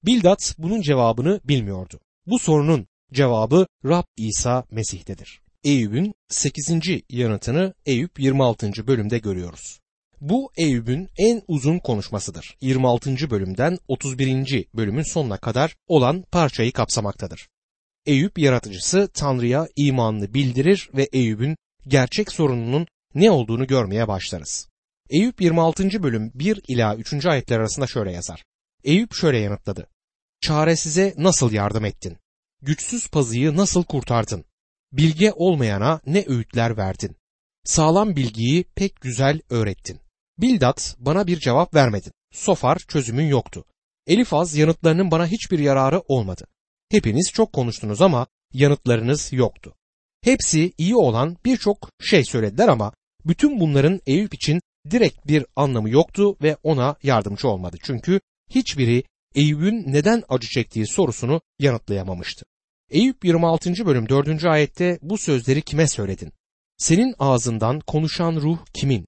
Bildat 0.05 0.55
bunun 0.57 0.81
cevabını 0.81 1.41
bilmiyordu. 1.43 1.99
Bu 2.25 2.39
sorunun 2.39 2.87
cevabı 3.13 3.67
Rab 3.85 4.03
İsa 4.17 4.65
Mesih'tedir. 4.71 5.41
Eyüp'ün 5.63 6.13
8. 6.29 6.71
yanıtını 7.09 7.73
Eyüp 7.85 8.19
26. 8.19 8.87
bölümde 8.87 9.19
görüyoruz. 9.19 9.79
Bu 10.21 10.51
Eyüp'ün 10.57 11.09
en 11.17 11.41
uzun 11.47 11.79
konuşmasıdır. 11.79 12.57
26. 12.61 13.29
bölümden 13.29 13.77
31. 13.87 14.65
bölümün 14.73 15.03
sonuna 15.03 15.37
kadar 15.37 15.75
olan 15.87 16.23
parçayı 16.31 16.71
kapsamaktadır. 16.71 17.49
Eyüp 18.05 18.39
yaratıcısı 18.39 19.09
Tanrı'ya 19.13 19.67
imanını 19.75 20.33
bildirir 20.33 20.89
ve 20.93 21.03
Eyüp'ün 21.03 21.57
gerçek 21.87 22.31
sorununun 22.31 22.87
ne 23.15 23.31
olduğunu 23.31 23.67
görmeye 23.67 24.07
başlarız. 24.07 24.69
Eyüp 25.09 25.41
26. 25.41 26.03
bölüm 26.03 26.31
1 26.35 26.61
ila 26.67 26.95
3. 26.95 27.25
ayetler 27.25 27.59
arasında 27.59 27.87
şöyle 27.87 28.11
yazar. 28.11 28.43
Eyüp 28.83 29.13
şöyle 29.13 29.39
yanıtladı. 29.39 29.87
Çaresize 30.41 31.13
nasıl 31.17 31.51
yardım 31.51 31.85
ettin? 31.85 32.17
Güçsüz 32.61 33.07
pazıyı 33.07 33.57
nasıl 33.57 33.83
kurtardın? 33.83 34.45
Bilge 34.91 35.31
olmayana 35.31 36.01
ne 36.05 36.25
öğütler 36.27 36.77
verdin? 36.77 37.15
Sağlam 37.63 38.15
bilgiyi 38.15 38.63
pek 38.63 39.01
güzel 39.01 39.41
öğrettin. 39.49 39.99
Bildat 40.37 40.95
bana 40.99 41.27
bir 41.27 41.39
cevap 41.39 41.73
vermedin. 41.73 42.11
Sofar 42.33 42.77
çözümün 42.77 43.27
yoktu. 43.27 43.65
Elifaz 44.07 44.55
yanıtlarının 44.55 45.11
bana 45.11 45.27
hiçbir 45.27 45.59
yararı 45.59 45.99
olmadı. 45.99 46.47
Hepiniz 46.91 47.31
çok 47.33 47.53
konuştunuz 47.53 48.01
ama 48.01 48.27
yanıtlarınız 48.53 49.33
yoktu. 49.33 49.75
Hepsi 50.21 50.73
iyi 50.77 50.95
olan 50.95 51.37
birçok 51.45 51.89
şey 52.01 52.23
söylediler 52.23 52.67
ama 52.67 52.93
bütün 53.25 53.59
bunların 53.59 54.01
Eyüp 54.07 54.33
için 54.33 54.61
direkt 54.91 55.27
bir 55.27 55.45
anlamı 55.55 55.89
yoktu 55.89 56.37
ve 56.41 56.57
ona 56.63 56.95
yardımcı 57.03 57.47
olmadı. 57.47 57.77
Çünkü 57.83 58.19
hiçbiri 58.49 59.03
Eyüp'ün 59.35 59.83
neden 59.93 60.23
acı 60.29 60.47
çektiği 60.47 60.87
sorusunu 60.87 61.41
yanıtlayamamıştı. 61.59 62.45
Eyüp 62.91 63.25
26. 63.25 63.85
bölüm 63.85 64.09
4. 64.09 64.45
ayette 64.45 64.99
bu 65.01 65.17
sözleri 65.17 65.61
kime 65.61 65.87
söyledin? 65.87 66.33
Senin 66.77 67.15
ağzından 67.19 67.79
konuşan 67.79 68.35
ruh 68.35 68.59
kimin? 68.73 69.07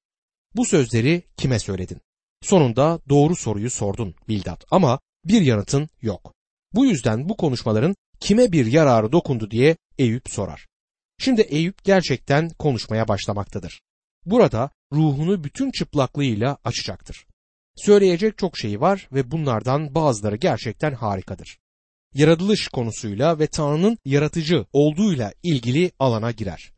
Bu 0.55 0.65
sözleri 0.65 1.23
kime 1.37 1.59
söyledin? 1.59 2.01
Sonunda 2.41 2.99
doğru 3.09 3.35
soruyu 3.35 3.69
sordun 3.69 4.15
Bildat 4.27 4.65
ama 4.71 4.99
bir 5.25 5.41
yanıtın 5.41 5.89
yok. 6.01 6.33
Bu 6.73 6.85
yüzden 6.85 7.29
bu 7.29 7.37
konuşmaların 7.37 7.95
kime 8.19 8.51
bir 8.51 8.65
yararı 8.65 9.11
dokundu 9.11 9.51
diye 9.51 9.77
Eyüp 9.97 10.29
sorar. 10.29 10.67
Şimdi 11.19 11.41
Eyüp 11.41 11.83
gerçekten 11.83 12.49
konuşmaya 12.49 13.07
başlamaktadır. 13.07 13.81
Burada 14.25 14.69
ruhunu 14.93 15.43
bütün 15.43 15.71
çıplaklığıyla 15.71 16.57
açacaktır. 16.63 17.25
Söyleyecek 17.75 18.37
çok 18.37 18.57
şey 18.57 18.81
var 18.81 19.07
ve 19.11 19.31
bunlardan 19.31 19.95
bazıları 19.95 20.35
gerçekten 20.35 20.93
harikadır. 20.93 21.60
Yaratılış 22.15 22.67
konusuyla 22.67 23.39
ve 23.39 23.47
Tanrı'nın 23.47 23.97
yaratıcı 24.05 24.65
olduğuyla 24.73 25.33
ilgili 25.43 25.91
alana 25.99 26.31
girer. 26.31 26.71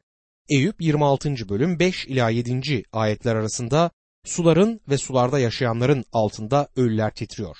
Eyüp 0.49 0.81
26. 0.81 1.49
bölüm 1.49 1.79
5 1.79 2.05
ila 2.05 2.29
7. 2.29 2.83
ayetler 2.91 3.35
arasında 3.35 3.91
suların 4.25 4.81
ve 4.89 4.97
sularda 4.97 5.39
yaşayanların 5.39 6.05
altında 6.13 6.67
ölüler 6.75 7.13
titriyor. 7.13 7.57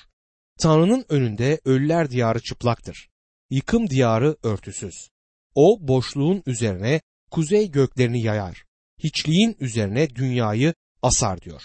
Tanrı'nın 0.58 1.04
önünde 1.08 1.60
ölüler 1.64 2.10
diyarı 2.10 2.40
çıplaktır. 2.40 3.08
Yıkım 3.50 3.90
diyarı 3.90 4.36
örtüsüz. 4.42 5.08
O 5.54 5.78
boşluğun 5.80 6.42
üzerine 6.46 7.00
kuzey 7.30 7.70
göklerini 7.70 8.22
yayar. 8.22 8.64
Hiçliğin 9.04 9.56
üzerine 9.60 10.14
dünyayı 10.14 10.74
asar 11.02 11.40
diyor. 11.40 11.62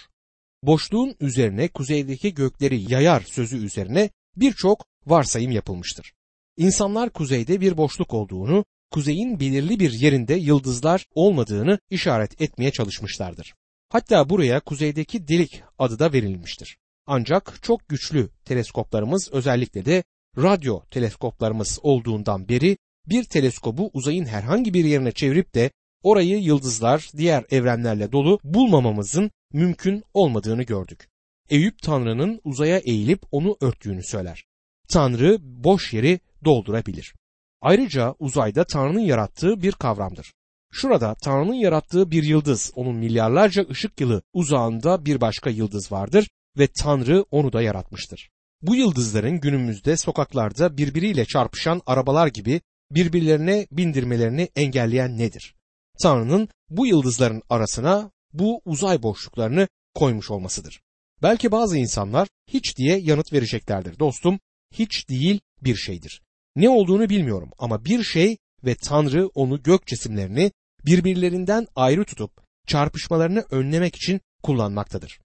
Boşluğun 0.62 1.16
üzerine 1.20 1.68
kuzeydeki 1.68 2.34
gökleri 2.34 2.92
yayar 2.92 3.20
sözü 3.20 3.64
üzerine 3.64 4.10
birçok 4.36 4.89
varsayım 5.06 5.50
yapılmıştır. 5.50 6.12
İnsanlar 6.56 7.10
kuzeyde 7.10 7.60
bir 7.60 7.76
boşluk 7.76 8.14
olduğunu, 8.14 8.64
kuzeyin 8.90 9.40
belirli 9.40 9.80
bir 9.80 9.92
yerinde 9.92 10.34
yıldızlar 10.34 11.06
olmadığını 11.14 11.78
işaret 11.90 12.40
etmeye 12.42 12.70
çalışmışlardır. 12.70 13.54
Hatta 13.88 14.30
buraya 14.30 14.60
kuzeydeki 14.60 15.28
delik 15.28 15.62
adı 15.78 15.98
da 15.98 16.12
verilmiştir. 16.12 16.78
Ancak 17.06 17.58
çok 17.62 17.88
güçlü 17.88 18.28
teleskoplarımız 18.44 19.28
özellikle 19.32 19.84
de 19.84 20.04
radyo 20.36 20.80
teleskoplarımız 20.90 21.78
olduğundan 21.82 22.48
beri 22.48 22.76
bir 23.06 23.24
teleskobu 23.24 23.90
uzayın 23.92 24.24
herhangi 24.24 24.74
bir 24.74 24.84
yerine 24.84 25.12
çevirip 25.12 25.54
de 25.54 25.70
orayı 26.02 26.38
yıldızlar, 26.38 27.10
diğer 27.16 27.44
evrenlerle 27.50 28.12
dolu 28.12 28.40
bulmamamızın 28.44 29.30
mümkün 29.52 30.02
olmadığını 30.14 30.62
gördük. 30.62 31.08
Eyüp 31.50 31.82
Tanrı'nın 31.82 32.40
uzaya 32.44 32.78
eğilip 32.78 33.22
onu 33.32 33.56
örttüğünü 33.60 34.02
söyler. 34.02 34.44
Tanrı 34.92 35.38
boş 35.40 35.92
yeri 35.92 36.20
doldurabilir. 36.44 37.14
Ayrıca 37.60 38.14
uzayda 38.18 38.64
Tanrı'nın 38.64 39.00
yarattığı 39.00 39.62
bir 39.62 39.72
kavramdır. 39.72 40.32
Şurada 40.72 41.14
Tanrı'nın 41.14 41.54
yarattığı 41.54 42.10
bir 42.10 42.22
yıldız, 42.22 42.72
onun 42.74 42.96
milyarlarca 42.96 43.66
ışık 43.70 44.00
yılı 44.00 44.22
uzağında 44.32 45.04
bir 45.04 45.20
başka 45.20 45.50
yıldız 45.50 45.92
vardır 45.92 46.30
ve 46.58 46.66
Tanrı 46.66 47.24
onu 47.30 47.52
da 47.52 47.62
yaratmıştır. 47.62 48.30
Bu 48.62 48.76
yıldızların 48.76 49.40
günümüzde 49.40 49.96
sokaklarda 49.96 50.76
birbiriyle 50.76 51.24
çarpışan 51.24 51.82
arabalar 51.86 52.26
gibi 52.26 52.60
birbirlerine 52.90 53.66
bindirmelerini 53.72 54.48
engelleyen 54.56 55.18
nedir? 55.18 55.54
Tanrı'nın 56.02 56.48
bu 56.70 56.86
yıldızların 56.86 57.42
arasına 57.50 58.10
bu 58.32 58.62
uzay 58.64 59.02
boşluklarını 59.02 59.68
koymuş 59.94 60.30
olmasıdır. 60.30 60.80
Belki 61.22 61.52
bazı 61.52 61.78
insanlar 61.78 62.28
hiç 62.48 62.76
diye 62.76 62.98
yanıt 62.98 63.32
vereceklerdir. 63.32 63.98
Dostum, 63.98 64.40
hiç 64.74 65.08
değil 65.08 65.40
bir 65.62 65.76
şeydir. 65.76 66.22
Ne 66.56 66.68
olduğunu 66.68 67.08
bilmiyorum 67.08 67.50
ama 67.58 67.84
bir 67.84 68.02
şey 68.02 68.36
ve 68.64 68.74
Tanrı 68.74 69.26
onu 69.26 69.62
gök 69.62 69.86
cisimlerini 69.86 70.52
birbirlerinden 70.86 71.66
ayrı 71.76 72.04
tutup 72.04 72.30
çarpışmalarını 72.66 73.44
önlemek 73.50 73.96
için 73.96 74.20
kullanmaktadır. 74.42 75.20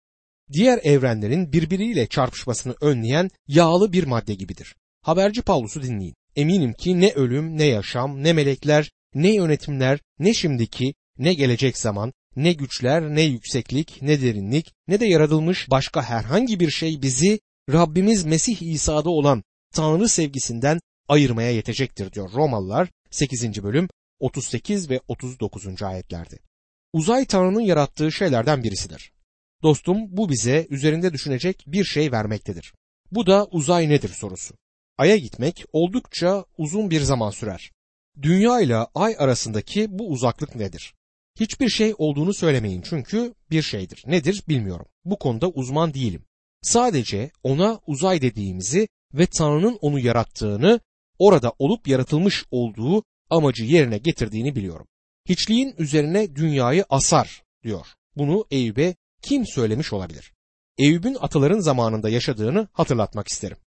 Diğer 0.53 0.79
evrenlerin 0.83 1.51
birbiriyle 1.51 2.07
çarpışmasını 2.07 2.75
önleyen 2.81 3.29
yağlı 3.47 3.93
bir 3.93 4.03
madde 4.03 4.33
gibidir. 4.33 4.75
Haberci 5.01 5.41
Pavlus'u 5.41 5.83
dinleyin. 5.83 6.15
Eminim 6.35 6.73
ki 6.73 6.99
ne 6.99 7.11
ölüm, 7.11 7.57
ne 7.57 7.63
yaşam, 7.63 8.23
ne 8.23 8.33
melekler, 8.33 8.91
ne 9.13 9.33
yönetimler, 9.33 9.99
ne 10.19 10.33
şimdiki, 10.33 10.93
ne 11.17 11.33
gelecek 11.33 11.77
zaman, 11.77 12.13
ne 12.35 12.53
güçler, 12.53 13.15
ne 13.15 13.21
yükseklik, 13.21 14.01
ne 14.01 14.21
derinlik, 14.21 14.73
ne 14.87 14.99
de 14.99 15.05
yaratılmış 15.05 15.69
başka 15.69 16.03
herhangi 16.03 16.59
bir 16.59 16.71
şey 16.71 17.01
bizi 17.01 17.39
Rabbimiz 17.73 18.25
Mesih 18.25 18.61
İsa'da 18.61 19.09
olan 19.09 19.43
Tanrı 19.73 20.09
sevgisinden 20.09 20.79
ayırmaya 21.07 21.51
yetecektir 21.51 22.11
diyor 22.11 22.31
Romalılar 22.33 22.89
8. 23.11 23.63
bölüm 23.63 23.87
38 24.19 24.89
ve 24.89 25.01
39. 25.07 25.83
ayetlerdi. 25.83 26.39
Uzay 26.93 27.25
Tanrı'nın 27.25 27.61
yarattığı 27.61 28.11
şeylerden 28.11 28.63
birisidir. 28.63 29.11
Dostum 29.63 29.97
bu 30.17 30.29
bize 30.29 30.67
üzerinde 30.69 31.13
düşünecek 31.13 31.63
bir 31.67 31.83
şey 31.83 32.11
vermektedir. 32.11 32.73
Bu 33.11 33.27
da 33.27 33.45
uzay 33.45 33.89
nedir 33.89 34.09
sorusu. 34.09 34.55
Ay'a 34.97 35.17
gitmek 35.17 35.65
oldukça 35.73 36.45
uzun 36.57 36.91
bir 36.91 37.01
zaman 37.01 37.29
sürer. 37.29 37.71
Dünya 38.21 38.61
ile 38.61 38.75
ay 38.75 39.15
arasındaki 39.19 39.99
bu 39.99 40.09
uzaklık 40.09 40.55
nedir? 40.55 40.93
Hiçbir 41.39 41.69
şey 41.69 41.93
olduğunu 41.97 42.33
söylemeyin 42.33 42.81
çünkü 42.81 43.33
bir 43.51 43.61
şeydir. 43.61 44.03
Nedir 44.07 44.43
bilmiyorum. 44.47 44.85
Bu 45.05 45.19
konuda 45.19 45.49
uzman 45.49 45.93
değilim. 45.93 46.24
Sadece 46.65 47.31
ona 47.43 47.79
uzay 47.87 48.21
dediğimizi 48.21 48.87
ve 49.13 49.25
Tanrı'nın 49.25 49.77
onu 49.81 49.99
yarattığını, 49.99 50.79
orada 51.19 51.53
olup 51.59 51.87
yaratılmış 51.87 52.45
olduğu 52.51 53.03
amacı 53.29 53.63
yerine 53.63 53.97
getirdiğini 53.97 54.55
biliyorum. 54.55 54.87
Hiçliğin 55.29 55.75
üzerine 55.77 56.35
dünyayı 56.35 56.85
asar 56.89 57.43
diyor. 57.63 57.87
Bunu 58.15 58.45
Eyüp'e 58.51 58.95
kim 59.21 59.47
söylemiş 59.47 59.93
olabilir? 59.93 60.33
Eyüp'ün 60.77 61.17
ataların 61.19 61.59
zamanında 61.59 62.09
yaşadığını 62.09 62.67
hatırlatmak 62.73 63.27
isterim. 63.27 63.57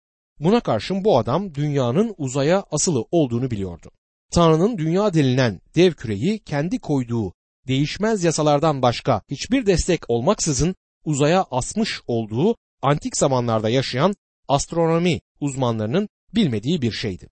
Buna 0.41 0.61
karşın 0.61 1.05
bu 1.05 1.19
adam 1.19 1.55
dünyanın 1.55 2.15
uzaya 2.19 2.65
asılı 2.71 3.05
olduğunu 3.11 3.51
biliyordu. 3.51 3.91
Tanrı'nın 4.33 4.79
dünya 4.79 5.15
denilen 5.15 5.61
dev 5.75 5.93
küreyi 5.93 6.39
kendi 6.39 6.79
koyduğu 6.79 7.33
değişmez 7.69 8.25
yasalardan 8.25 8.83
başka 8.83 9.23
hiçbir 9.31 9.67
destek 9.67 10.11
olmaksızın 10.11 10.75
uzaya 11.05 11.47
asmış 11.51 12.01
olduğu 12.07 12.57
antik 12.83 13.17
zamanlarda 13.17 13.69
yaşayan 13.69 14.15
astronomi 14.49 15.21
uzmanlarının 15.41 16.09
bilmediği 16.35 16.83
bir 16.83 16.93
şeydi. 16.93 17.29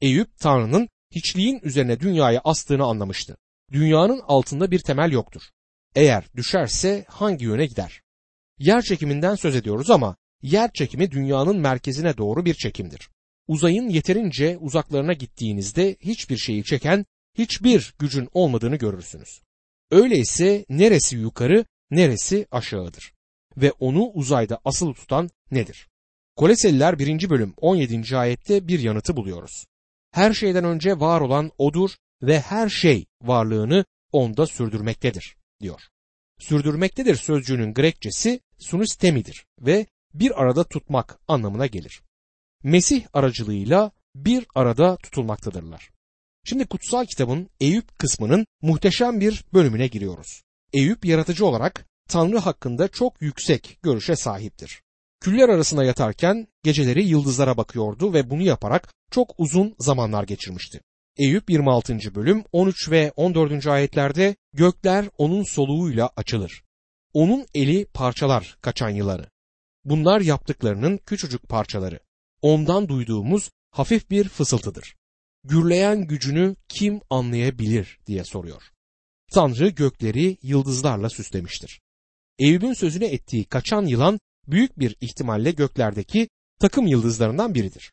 Eyüp 0.00 0.38
Tanrı'nın 0.38 0.88
hiçliğin 1.10 1.60
üzerine 1.62 2.00
dünyayı 2.00 2.40
astığını 2.44 2.84
anlamıştı. 2.84 3.36
Dünyanın 3.72 4.20
altında 4.26 4.70
bir 4.70 4.78
temel 4.78 5.12
yoktur. 5.12 5.42
Eğer 5.94 6.24
düşerse 6.36 7.04
hangi 7.08 7.44
yöne 7.44 7.66
gider? 7.66 8.02
Yer 8.58 8.82
çekiminden 8.82 9.34
söz 9.34 9.56
ediyoruz 9.56 9.90
ama 9.90 10.16
yer 10.42 10.72
çekimi 10.72 11.10
dünyanın 11.10 11.58
merkezine 11.58 12.16
doğru 12.16 12.44
bir 12.44 12.54
çekimdir. 12.54 13.08
Uzayın 13.48 13.88
yeterince 13.88 14.58
uzaklarına 14.58 15.12
gittiğinizde 15.12 15.96
hiçbir 16.00 16.36
şeyi 16.36 16.64
çeken 16.64 17.06
hiçbir 17.38 17.94
gücün 17.98 18.28
olmadığını 18.32 18.76
görürsünüz. 18.76 19.42
Öyleyse 19.90 20.64
neresi 20.68 21.16
yukarı, 21.16 21.64
neresi 21.90 22.46
aşağıdır 22.50 23.12
ve 23.56 23.72
onu 23.72 24.10
uzayda 24.14 24.60
asılı 24.64 24.94
tutan 24.94 25.30
nedir? 25.50 25.88
Koleseliler 26.36 26.98
1. 26.98 27.30
bölüm 27.30 27.54
17. 27.56 28.16
ayette 28.16 28.68
bir 28.68 28.80
yanıtı 28.80 29.16
buluyoruz. 29.16 29.66
Her 30.10 30.32
şeyden 30.32 30.64
önce 30.64 31.00
var 31.00 31.20
olan 31.20 31.50
odur 31.58 31.90
ve 32.22 32.40
her 32.40 32.68
şey 32.68 33.06
varlığını 33.22 33.84
onda 34.12 34.46
sürdürmektedir 34.46 35.36
diyor. 35.60 35.80
Sürdürmektedir 36.38 37.14
sözcüğünün 37.14 37.74
Grekçesi 37.74 38.40
sunistemidir 38.58 39.46
ve 39.60 39.86
bir 40.14 40.42
arada 40.42 40.64
tutmak 40.64 41.18
anlamına 41.28 41.66
gelir. 41.66 42.02
Mesih 42.62 43.06
aracılığıyla 43.12 43.90
bir 44.14 44.46
arada 44.54 44.96
tutulmaktadırlar. 44.96 45.90
Şimdi 46.44 46.66
kutsal 46.66 47.06
kitabın 47.06 47.50
Eyüp 47.60 47.98
kısmının 47.98 48.46
muhteşem 48.62 49.20
bir 49.20 49.44
bölümüne 49.54 49.86
giriyoruz. 49.86 50.42
Eyüp 50.72 51.04
yaratıcı 51.04 51.46
olarak 51.46 51.86
Tanrı 52.10 52.38
hakkında 52.38 52.88
çok 52.88 53.22
yüksek 53.22 53.78
görüşe 53.82 54.16
sahiptir. 54.16 54.82
Küller 55.20 55.48
arasında 55.48 55.84
yatarken 55.84 56.46
geceleri 56.62 57.06
yıldızlara 57.06 57.56
bakıyordu 57.56 58.14
ve 58.14 58.30
bunu 58.30 58.42
yaparak 58.42 58.92
çok 59.10 59.34
uzun 59.38 59.74
zamanlar 59.78 60.24
geçirmişti. 60.24 60.80
Eyüp 61.16 61.50
26. 61.50 61.98
bölüm 62.14 62.44
13 62.52 62.90
ve 62.90 63.12
14. 63.16 63.66
ayetlerde 63.66 64.36
gökler 64.52 65.08
onun 65.18 65.42
soluğuyla 65.42 66.10
açılır. 66.16 66.62
Onun 67.12 67.46
eli 67.54 67.84
parçalar 67.84 68.58
kaçan 68.60 68.90
yılanı. 68.90 69.26
Bunlar 69.84 70.20
yaptıklarının 70.20 70.96
küçücük 71.06 71.48
parçaları. 71.48 72.00
Ondan 72.42 72.88
duyduğumuz 72.88 73.50
hafif 73.70 74.10
bir 74.10 74.28
fısıltıdır. 74.28 74.96
Gürleyen 75.44 76.06
gücünü 76.06 76.56
kim 76.68 77.00
anlayabilir 77.10 77.98
diye 78.06 78.24
soruyor. 78.24 78.62
Tanrı 79.32 79.68
gökleri 79.68 80.36
yıldızlarla 80.42 81.10
süslemiştir. 81.10 81.80
Eyüp'ün 82.40 82.72
sözüne 82.72 83.06
ettiği 83.06 83.44
kaçan 83.44 83.86
yılan 83.86 84.20
büyük 84.46 84.78
bir 84.78 84.96
ihtimalle 85.00 85.50
göklerdeki 85.50 86.28
takım 86.60 86.86
yıldızlarından 86.86 87.54
biridir. 87.54 87.92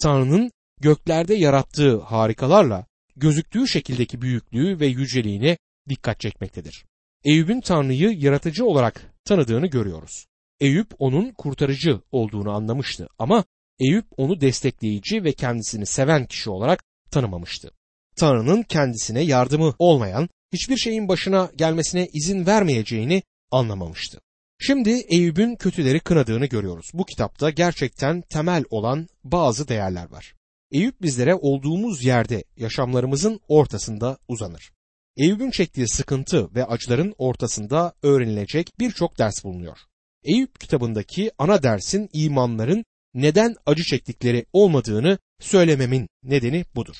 Tanrı'nın 0.00 0.50
göklerde 0.80 1.34
yarattığı 1.34 1.98
harikalarla 1.98 2.86
gözüktüğü 3.16 3.68
şekildeki 3.68 4.22
büyüklüğü 4.22 4.80
ve 4.80 4.86
yüceliğine 4.86 5.58
dikkat 5.88 6.20
çekmektedir. 6.20 6.84
Eyüp'ün 7.24 7.60
Tanrı'yı 7.60 8.10
yaratıcı 8.10 8.64
olarak 8.64 9.14
tanıdığını 9.24 9.66
görüyoruz. 9.66 10.26
Eyüp 10.60 10.94
onun 10.98 11.32
kurtarıcı 11.32 12.00
olduğunu 12.12 12.50
anlamıştı 12.50 13.08
ama 13.18 13.44
Eyüp 13.78 14.06
onu 14.16 14.40
destekleyici 14.40 15.24
ve 15.24 15.32
kendisini 15.32 15.86
seven 15.86 16.26
kişi 16.26 16.50
olarak 16.50 16.84
tanımamıştı. 17.10 17.70
Tanrı'nın 18.16 18.62
kendisine 18.62 19.22
yardımı 19.22 19.74
olmayan, 19.78 20.28
hiçbir 20.52 20.76
şeyin 20.76 21.08
başına 21.08 21.50
gelmesine 21.56 22.08
izin 22.12 22.46
vermeyeceğini 22.46 23.22
anlamamıştı. 23.50 24.20
Şimdi 24.60 24.90
Eyüp'ün 24.90 25.56
kötüleri 25.56 26.00
kınadığını 26.00 26.46
görüyoruz. 26.46 26.90
Bu 26.94 27.04
kitapta 27.04 27.50
gerçekten 27.50 28.20
temel 28.20 28.64
olan 28.70 29.08
bazı 29.24 29.68
değerler 29.68 30.10
var. 30.10 30.34
Eyüp 30.72 31.02
bizlere 31.02 31.34
olduğumuz 31.34 32.04
yerde 32.04 32.44
yaşamlarımızın 32.56 33.40
ortasında 33.48 34.18
uzanır. 34.28 34.70
Eyüp'ün 35.16 35.50
çektiği 35.50 35.88
sıkıntı 35.88 36.54
ve 36.54 36.64
acıların 36.64 37.14
ortasında 37.18 37.92
öğrenilecek 38.02 38.70
birçok 38.78 39.18
ders 39.18 39.44
bulunuyor. 39.44 39.78
Eyüp 40.24 40.60
kitabındaki 40.60 41.30
ana 41.38 41.62
dersin 41.62 42.08
imanların 42.12 42.84
neden 43.14 43.54
acı 43.66 43.82
çektikleri 43.82 44.46
olmadığını 44.52 45.18
söylememin 45.40 46.08
nedeni 46.22 46.64
budur. 46.74 46.96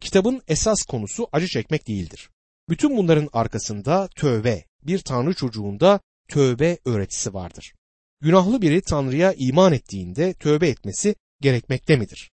Kitabın 0.00 0.42
esas 0.48 0.82
konusu 0.82 1.28
acı 1.32 1.46
çekmek 1.46 1.88
değildir. 1.88 2.30
Bütün 2.68 2.96
bunların 2.96 3.28
arkasında 3.32 4.08
tövbe, 4.16 4.64
bir 4.86 4.98
tanrı 4.98 5.34
çocuğunda 5.34 6.00
tövbe 6.28 6.78
öğretisi 6.84 7.34
vardır. 7.34 7.74
Günahlı 8.20 8.62
biri 8.62 8.82
Tanrı'ya 8.82 9.34
iman 9.36 9.72
ettiğinde 9.72 10.34
tövbe 10.34 10.68
etmesi 10.68 11.14
gerekmekte 11.40 11.96
midir? 11.96 12.30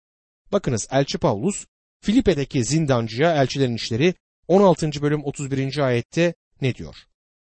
Bakınız 0.52 0.88
Elçi 0.90 1.18
Paulus 1.18 1.66
Filipe'deki 2.00 2.64
zindancıya 2.64 3.42
elçilerin 3.42 3.74
işleri 3.74 4.14
16. 4.48 5.02
bölüm 5.02 5.24
31. 5.24 5.78
ayette 5.78 6.34
ne 6.61 6.74
diyor? 6.74 6.96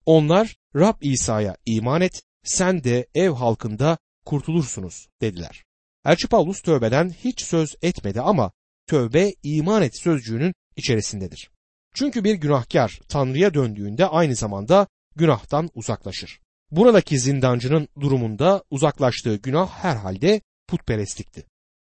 Onlar 0.07 0.57
Rab 0.77 1.03
İsa'ya 1.03 1.57
iman 1.67 2.01
et, 2.01 2.23
sen 2.45 2.85
de 2.85 3.07
ev 3.15 3.31
halkında 3.31 3.99
kurtulursunuz 4.25 5.09
dediler. 5.21 5.65
Elçi 6.05 6.29
Paulus 6.29 6.63
tövbeden 6.63 7.11
hiç 7.11 7.45
söz 7.45 7.77
etmedi 7.83 8.21
ama 8.21 8.53
tövbe 8.87 9.35
iman 9.43 9.83
et 9.83 9.99
sözcüğünün 9.99 10.55
içerisindedir. 10.77 11.51
Çünkü 11.95 12.25
bir 12.25 12.35
günahkar 12.35 13.01
Tanrı'ya 13.09 13.55
döndüğünde 13.55 14.07
aynı 14.07 14.35
zamanda 14.35 14.87
günahtan 15.17 15.71
uzaklaşır. 15.75 16.41
Buradaki 16.71 17.19
zindancının 17.19 17.89
durumunda 18.01 18.65
uzaklaştığı 18.71 19.37
günah 19.37 19.71
herhalde 19.71 20.41
putperestlikti. 20.69 21.47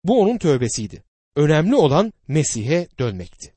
Bu 0.04 0.20
onun 0.20 0.38
tövbesiydi. 0.38 1.02
Önemli 1.37 1.74
olan 1.74 2.12
Mesih'e 2.28 2.88
dönmekti. 2.98 3.54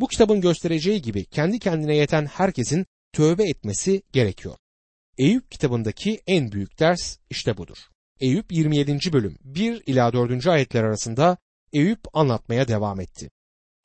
Bu 0.00 0.06
kitabın 0.06 0.40
göstereceği 0.40 1.02
gibi 1.02 1.24
kendi 1.24 1.58
kendine 1.58 1.96
yeten 1.96 2.26
herkesin 2.26 2.86
tövbe 3.12 3.48
etmesi 3.48 4.02
gerekiyor. 4.12 4.56
Eyüp 5.18 5.50
kitabındaki 5.50 6.22
en 6.26 6.52
büyük 6.52 6.78
ders 6.78 7.16
işte 7.30 7.56
budur. 7.56 7.76
Eyüp 8.20 8.52
27. 8.52 9.12
bölüm 9.12 9.38
1 9.44 9.82
ila 9.86 10.12
4. 10.12 10.46
ayetler 10.46 10.84
arasında 10.84 11.36
Eyüp 11.72 12.00
anlatmaya 12.12 12.68
devam 12.68 13.00
etti. 13.00 13.30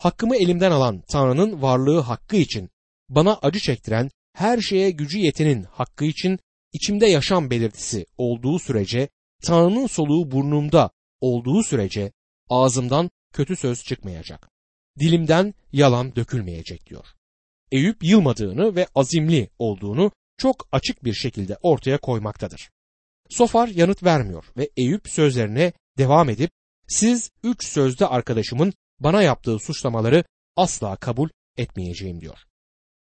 Hakkımı 0.01 0.35
elimden 0.35 0.71
alan 0.71 1.01
Tanrı'nın 1.07 1.61
varlığı 1.61 1.99
hakkı 1.99 2.35
için, 2.35 2.69
bana 3.09 3.35
acı 3.41 3.59
çektiren 3.59 4.11
her 4.33 4.61
şeye 4.61 4.91
gücü 4.91 5.19
yetenin 5.19 5.63
hakkı 5.63 6.05
için 6.05 6.39
içimde 6.73 7.05
yaşam 7.05 7.49
belirtisi 7.49 8.05
olduğu 8.17 8.59
sürece, 8.59 9.09
Tanrı'nın 9.43 9.87
soluğu 9.87 10.31
burnumda 10.31 10.89
olduğu 11.19 11.63
sürece 11.63 12.11
ağzımdan 12.49 13.11
kötü 13.33 13.55
söz 13.55 13.83
çıkmayacak. 13.83 14.49
Dilimden 14.99 15.53
yalan 15.71 16.15
dökülmeyecek 16.15 16.89
diyor. 16.89 17.05
Eyüp 17.71 18.03
yılmadığını 18.03 18.75
ve 18.75 18.87
azimli 18.95 19.49
olduğunu 19.59 20.11
çok 20.37 20.67
açık 20.71 21.03
bir 21.03 21.13
şekilde 21.13 21.57
ortaya 21.61 21.97
koymaktadır. 21.97 22.69
Sofar 23.29 23.67
yanıt 23.67 24.03
vermiyor 24.03 24.45
ve 24.57 24.69
Eyüp 24.77 25.09
sözlerine 25.09 25.73
devam 25.97 26.29
edip 26.29 26.51
siz 26.87 27.31
üç 27.43 27.67
sözde 27.67 28.07
arkadaşımın 28.07 28.73
bana 29.03 29.23
yaptığı 29.23 29.59
suçlamaları 29.59 30.23
asla 30.55 30.95
kabul 30.95 31.29
etmeyeceğim 31.57 32.21
diyor. 32.21 32.39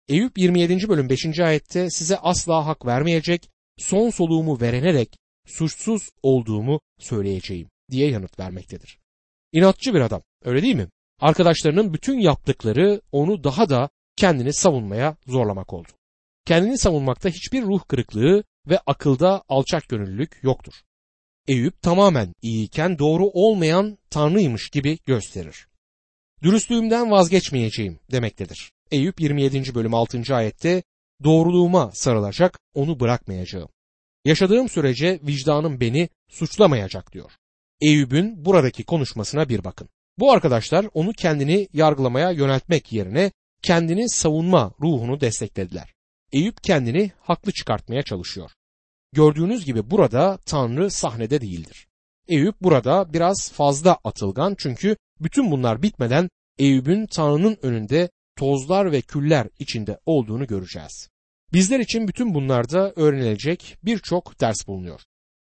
Eyüp 0.09 0.38
27. 0.38 0.88
bölüm 0.88 1.09
5. 1.09 1.40
ayette 1.40 1.90
size 1.90 2.16
asla 2.16 2.66
hak 2.66 2.87
vermeyecek, 2.87 3.50
son 3.79 4.11
soluğumu 4.11 4.61
verene 4.61 4.94
dek 4.94 5.16
suçsuz 5.46 6.11
olduğumu 6.22 6.81
söyleyeceğim 6.98 7.68
diye 7.90 8.11
yanıt 8.11 8.38
vermektedir. 8.38 8.98
İnatçı 9.53 9.94
bir 9.94 10.00
adam 10.00 10.22
öyle 10.44 10.62
değil 10.62 10.74
mi? 10.74 10.88
Arkadaşlarının 11.20 11.94
bütün 11.94 12.18
yaptıkları 12.18 13.00
onu 13.12 13.44
daha 13.44 13.68
da 13.68 13.90
kendini 14.16 14.53
savunmaya 14.53 15.16
zorlamak 15.26 15.72
oldu. 15.72 15.88
Kendini 16.44 16.79
savunmakta 16.79 17.29
hiçbir 17.29 17.62
ruh 17.62 17.81
kırıklığı 17.88 18.44
ve 18.66 18.79
akılda 18.87 19.42
alçak 19.48 19.88
gönüllülük 19.88 20.38
yoktur. 20.42 20.74
Eyüp 21.48 21.83
tamamen 21.83 22.35
iyiyken 22.42 22.98
doğru 22.98 23.26
olmayan 23.26 23.98
tanrıymış 24.11 24.70
gibi 24.70 24.98
gösterir. 25.07 25.69
Dürüstlüğümden 26.42 27.11
vazgeçmeyeceğim 27.11 27.98
demektedir. 28.12 28.72
Eyüp 28.90 29.20
27. 29.20 29.74
bölüm 29.74 29.94
6. 29.94 30.35
ayette 30.35 30.83
doğruluğuma 31.24 31.90
sarılacak, 31.94 32.59
onu 32.74 33.00
bırakmayacağım. 33.00 33.68
Yaşadığım 34.24 34.68
sürece 34.68 35.20
vicdanım 35.22 35.81
beni 35.81 36.09
suçlamayacak 36.29 37.12
diyor. 37.12 37.33
Eyüp'ün 37.81 38.44
buradaki 38.44 38.85
konuşmasına 38.85 39.48
bir 39.48 39.64
bakın. 39.64 39.88
Bu 40.18 40.33
arkadaşlar 40.33 40.87
onu 40.94 41.12
kendini 41.12 41.68
yargılamaya 41.72 42.31
yöneltmek 42.31 42.92
yerine 42.92 43.33
kendini 43.62 44.09
savunma 44.09 44.72
ruhunu 44.81 45.20
desteklediler. 45.20 45.94
Eyüp 46.33 46.62
kendini 46.62 47.11
haklı 47.20 47.53
çıkartmaya 47.53 48.03
çalışıyor. 48.03 48.50
Gördüğünüz 49.12 49.64
gibi 49.64 49.90
burada 49.90 50.38
Tanrı 50.46 50.90
sahnede 50.90 51.40
değildir. 51.40 51.87
Eyüp 52.29 52.61
burada 52.61 53.12
biraz 53.12 53.53
fazla 53.53 53.98
atılgan 54.05 54.55
çünkü 54.59 54.96
bütün 55.20 55.50
bunlar 55.50 55.83
bitmeden 55.83 56.30
Eyüp'ün 56.59 57.06
Tanrı'nın 57.06 57.56
önünde 57.62 58.11
tozlar 58.37 58.92
ve 58.92 59.00
küller 59.00 59.48
içinde 59.59 59.98
olduğunu 60.06 60.46
göreceğiz. 60.46 61.09
Bizler 61.52 61.80
için 61.80 62.09
bütün 62.09 62.35
bunlarda 62.35 62.92
öğrenilecek 62.96 63.76
birçok 63.85 64.40
ders 64.40 64.66
bulunuyor. 64.66 65.00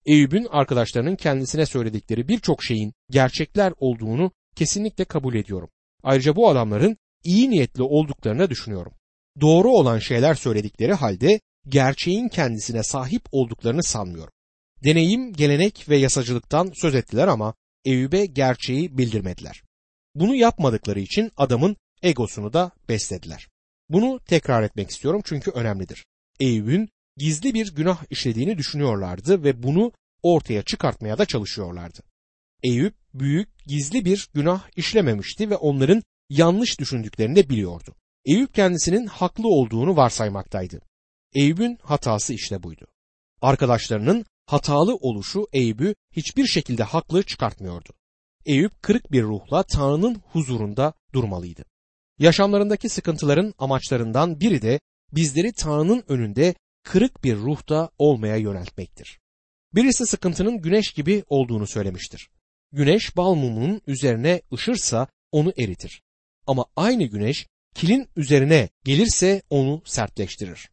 Eyüp'ün 0.05 0.47
arkadaşlarının 0.51 1.15
kendisine 1.15 1.65
söyledikleri 1.65 2.27
birçok 2.27 2.63
şeyin 2.63 2.93
gerçekler 3.09 3.73
olduğunu 3.77 4.31
kesinlikle 4.55 5.05
kabul 5.05 5.35
ediyorum. 5.35 5.69
Ayrıca 6.03 6.35
bu 6.35 6.49
adamların 6.49 6.97
iyi 7.23 7.49
niyetli 7.49 7.83
olduklarını 7.83 8.49
düşünüyorum. 8.49 8.93
Doğru 9.41 9.69
olan 9.69 9.99
şeyler 9.99 10.35
söyledikleri 10.35 10.93
halde 10.93 11.39
gerçeğin 11.67 12.27
kendisine 12.27 12.83
sahip 12.83 13.21
olduklarını 13.31 13.83
sanmıyorum. 13.83 14.33
Deneyim, 14.83 15.33
gelenek 15.33 15.89
ve 15.89 15.97
yasacılıktan 15.97 16.71
söz 16.75 16.95
ettiler 16.95 17.27
ama 17.27 17.53
Eyüp'e 17.85 18.25
gerçeği 18.25 18.97
bildirmediler. 18.97 19.63
Bunu 20.15 20.35
yapmadıkları 20.35 20.99
için 20.99 21.31
adamın 21.37 21.75
egosunu 22.03 22.53
da 22.53 22.71
beslediler. 22.89 23.47
Bunu 23.89 24.19
tekrar 24.25 24.63
etmek 24.63 24.89
istiyorum 24.89 25.21
çünkü 25.25 25.51
önemlidir. 25.51 26.05
Eyüp'ün 26.39 26.89
gizli 27.17 27.53
bir 27.53 27.75
günah 27.75 28.03
işlediğini 28.09 28.57
düşünüyorlardı 28.57 29.43
ve 29.43 29.63
bunu 29.63 29.91
ortaya 30.23 30.63
çıkartmaya 30.63 31.17
da 31.17 31.25
çalışıyorlardı. 31.25 31.99
Eyüp 32.63 32.95
büyük 33.13 33.65
gizli 33.65 34.05
bir 34.05 34.29
günah 34.33 34.63
işlememişti 34.75 35.49
ve 35.49 35.55
onların 35.55 36.03
yanlış 36.29 36.79
düşündüklerini 36.79 37.35
de 37.35 37.49
biliyordu. 37.49 37.95
Eyüp 38.25 38.53
kendisinin 38.53 39.05
haklı 39.07 39.47
olduğunu 39.47 39.95
varsaymaktaydı. 39.95 40.81
Eyüp'ün 41.33 41.77
hatası 41.81 42.33
işte 42.33 42.63
buydu. 42.63 42.87
Arkadaşlarının 43.41 44.25
hatalı 44.51 44.95
oluşu 44.95 45.47
Eyüp'ü 45.53 45.95
hiçbir 46.11 46.45
şekilde 46.45 46.83
haklı 46.83 47.23
çıkartmıyordu. 47.23 47.89
Eyüp 48.45 48.81
kırık 48.81 49.11
bir 49.11 49.23
ruhla 49.23 49.63
Tanrı'nın 49.63 50.15
huzurunda 50.15 50.93
durmalıydı. 51.13 51.63
Yaşamlarındaki 52.19 52.89
sıkıntıların 52.89 53.53
amaçlarından 53.57 54.39
biri 54.39 54.61
de 54.61 54.79
bizleri 55.11 55.53
Tanrı'nın 55.53 56.03
önünde 56.07 56.55
kırık 56.83 57.23
bir 57.23 57.35
ruhta 57.35 57.89
olmaya 57.97 58.35
yöneltmektir. 58.35 59.19
Birisi 59.73 60.05
sıkıntının 60.05 60.61
güneş 60.61 60.91
gibi 60.91 61.23
olduğunu 61.27 61.67
söylemiştir. 61.67 62.29
Güneş 62.71 63.17
bal 63.17 63.35
mumunun 63.35 63.81
üzerine 63.87 64.41
ışırsa 64.53 65.07
onu 65.31 65.53
eritir. 65.57 66.01
Ama 66.47 66.65
aynı 66.75 67.03
güneş 67.03 67.47
kilin 67.75 68.09
üzerine 68.15 68.69
gelirse 68.83 69.41
onu 69.49 69.81
sertleştirir. 69.85 70.69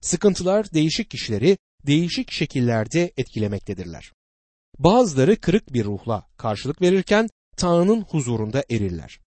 Sıkıntılar 0.00 0.72
değişik 0.72 1.10
kişileri 1.10 1.58
değişik 1.86 2.32
şekillerde 2.32 3.12
etkilemektedirler. 3.16 4.12
Bazıları 4.78 5.40
kırık 5.40 5.72
bir 5.72 5.84
ruhla 5.84 6.26
karşılık 6.36 6.82
verirken 6.82 7.28
Tanrı'nın 7.56 8.02
huzurunda 8.02 8.64
erirler. 8.70 9.20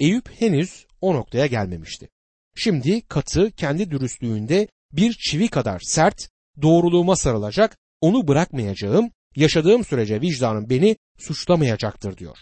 Eyüp 0.00 0.30
henüz 0.40 0.86
o 1.00 1.14
noktaya 1.14 1.46
gelmemişti. 1.46 2.08
Şimdi 2.56 3.02
katı 3.02 3.50
kendi 3.50 3.90
dürüstlüğünde 3.90 4.68
bir 4.92 5.12
çivi 5.12 5.48
kadar 5.48 5.80
sert, 5.84 6.28
doğruluğuma 6.62 7.16
sarılacak, 7.16 7.76
onu 8.00 8.28
bırakmayacağım, 8.28 9.10
yaşadığım 9.36 9.84
sürece 9.84 10.20
vicdanım 10.20 10.70
beni 10.70 10.96
suçlamayacaktır 11.18 12.16
diyor. 12.16 12.38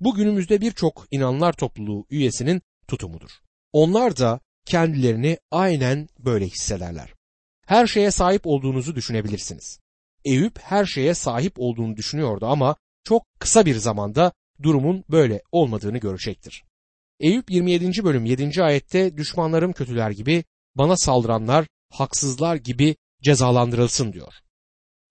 Bu 0.00 0.14
günümüzde 0.14 0.60
birçok 0.60 1.06
inanlar 1.10 1.52
topluluğu 1.52 2.06
üyesinin 2.10 2.62
tutumudur. 2.88 3.30
Onlar 3.72 4.16
da 4.16 4.40
kendilerini 4.66 5.38
aynen 5.50 6.08
böyle 6.18 6.46
hissederler. 6.46 7.13
Her 7.66 7.86
şeye 7.86 8.10
sahip 8.10 8.46
olduğunuzu 8.46 8.96
düşünebilirsiniz. 8.96 9.80
Eyüp 10.24 10.58
her 10.58 10.84
şeye 10.84 11.14
sahip 11.14 11.52
olduğunu 11.56 11.96
düşünüyordu 11.96 12.46
ama 12.46 12.76
çok 13.04 13.22
kısa 13.38 13.66
bir 13.66 13.76
zamanda 13.76 14.32
durumun 14.62 15.04
böyle 15.10 15.42
olmadığını 15.52 15.98
görecektir. 15.98 16.64
Eyüp 17.20 17.50
27. 17.50 18.04
bölüm 18.04 18.24
7. 18.24 18.62
ayette 18.62 19.16
düşmanlarım 19.16 19.72
kötüler 19.72 20.10
gibi 20.10 20.44
bana 20.74 20.96
saldıranlar 20.96 21.66
haksızlar 21.90 22.56
gibi 22.56 22.96
cezalandırılsın 23.22 24.12
diyor. 24.12 24.34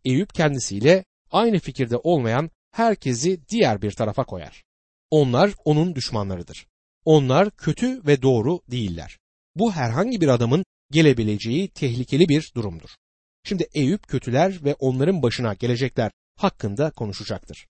Eyüp 0.05 0.33
kendisiyle 0.33 1.05
aynı 1.31 1.59
fikirde 1.59 1.97
olmayan 1.97 2.49
herkesi 2.71 3.47
diğer 3.49 3.81
bir 3.81 3.91
tarafa 3.91 4.23
koyar. 4.23 4.63
Onlar 5.11 5.51
onun 5.65 5.95
düşmanlarıdır. 5.95 6.67
Onlar 7.05 7.51
kötü 7.51 8.05
ve 8.07 8.21
doğru 8.21 8.61
değiller. 8.71 9.17
Bu 9.55 9.71
herhangi 9.71 10.21
bir 10.21 10.27
adamın 10.27 10.65
gelebileceği 10.91 11.67
tehlikeli 11.67 12.29
bir 12.29 12.51
durumdur. 12.55 12.89
Şimdi 13.43 13.67
Eyüp 13.73 14.07
kötüler 14.07 14.63
ve 14.63 14.73
onların 14.79 15.21
başına 15.21 15.53
gelecekler 15.53 16.11
hakkında 16.35 16.91
konuşacaktır. 16.91 17.67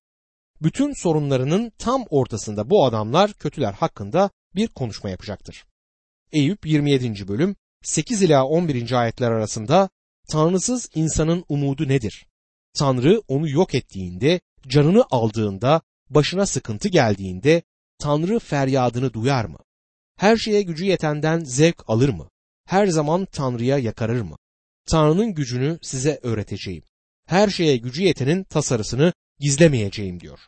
Bütün 0.61 0.93
sorunlarının 0.93 1.71
tam 1.77 2.05
ortasında 2.09 2.69
bu 2.69 2.85
adamlar 2.85 3.33
kötüler 3.33 3.73
hakkında 3.73 4.29
bir 4.55 4.67
konuşma 4.67 5.09
yapacaktır. 5.09 5.65
Eyüp 6.31 6.65
27. 6.65 7.27
bölüm 7.27 7.55
8 7.83 8.21
ila 8.21 8.45
11. 8.45 8.91
ayetler 8.91 9.31
arasında 9.31 9.89
Tanrısız 10.27 10.89
insanın 10.95 11.45
umudu 11.49 11.87
nedir? 11.87 12.25
Tanrı 12.73 13.21
onu 13.27 13.49
yok 13.49 13.75
ettiğinde, 13.75 14.41
canını 14.67 15.03
aldığında, 15.11 15.81
başına 16.09 16.45
sıkıntı 16.45 16.89
geldiğinde 16.89 17.63
Tanrı 17.99 18.39
feryadını 18.39 19.13
duyar 19.13 19.45
mı? 19.45 19.57
Her 20.15 20.37
şeye 20.37 20.61
gücü 20.61 20.85
yetenden 20.85 21.43
zevk 21.43 21.89
alır 21.89 22.09
mı? 22.09 22.29
Her 22.65 22.87
zaman 22.87 23.25
Tanrı'ya 23.25 23.77
yakarır 23.77 24.21
mı? 24.21 24.37
Tanrı'nın 24.85 25.33
gücünü 25.33 25.79
size 25.81 26.19
öğreteceğim. 26.23 26.83
Her 27.25 27.49
şeye 27.49 27.77
gücü 27.77 28.03
yetenin 28.03 28.43
tasarısını 28.43 29.13
gizlemeyeceğim 29.39 30.19
diyor. 30.19 30.39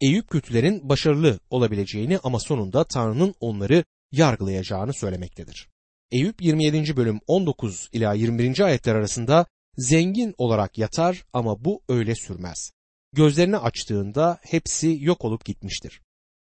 Eyüp 0.00 0.30
kötülerin 0.30 0.88
başarılı 0.88 1.40
olabileceğini 1.50 2.18
ama 2.18 2.40
sonunda 2.40 2.84
Tanrı'nın 2.84 3.34
onları 3.40 3.84
yargılayacağını 4.12 4.94
söylemektedir. 4.94 5.68
Eyüp 6.10 6.42
27. 6.42 6.96
bölüm 6.96 7.20
19 7.26 7.88
ila 7.92 8.14
21. 8.14 8.60
ayetler 8.60 8.94
arasında 8.94 9.46
zengin 9.76 10.34
olarak 10.38 10.78
yatar 10.78 11.24
ama 11.32 11.64
bu 11.64 11.82
öyle 11.88 12.14
sürmez. 12.14 12.70
Gözlerini 13.12 13.56
açtığında 13.56 14.38
hepsi 14.42 14.98
yok 15.00 15.24
olup 15.24 15.44
gitmiştir. 15.44 16.02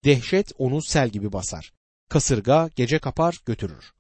Dehşet 0.06 0.52
onu 0.58 0.82
sel 0.82 1.10
gibi 1.10 1.34
basar. 1.34 1.72
Kasırga 2.10 2.70
gece 2.76 3.00
kapar 3.00 3.40
götürür. 3.46 3.92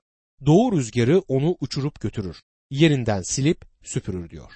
Doğu 0.45 0.71
rüzgarı 0.71 1.19
onu 1.19 1.58
uçurup 1.60 1.99
götürür. 1.99 2.41
Yerinden 2.69 3.21
silip 3.21 3.65
süpürür 3.84 4.30
diyor. 4.30 4.52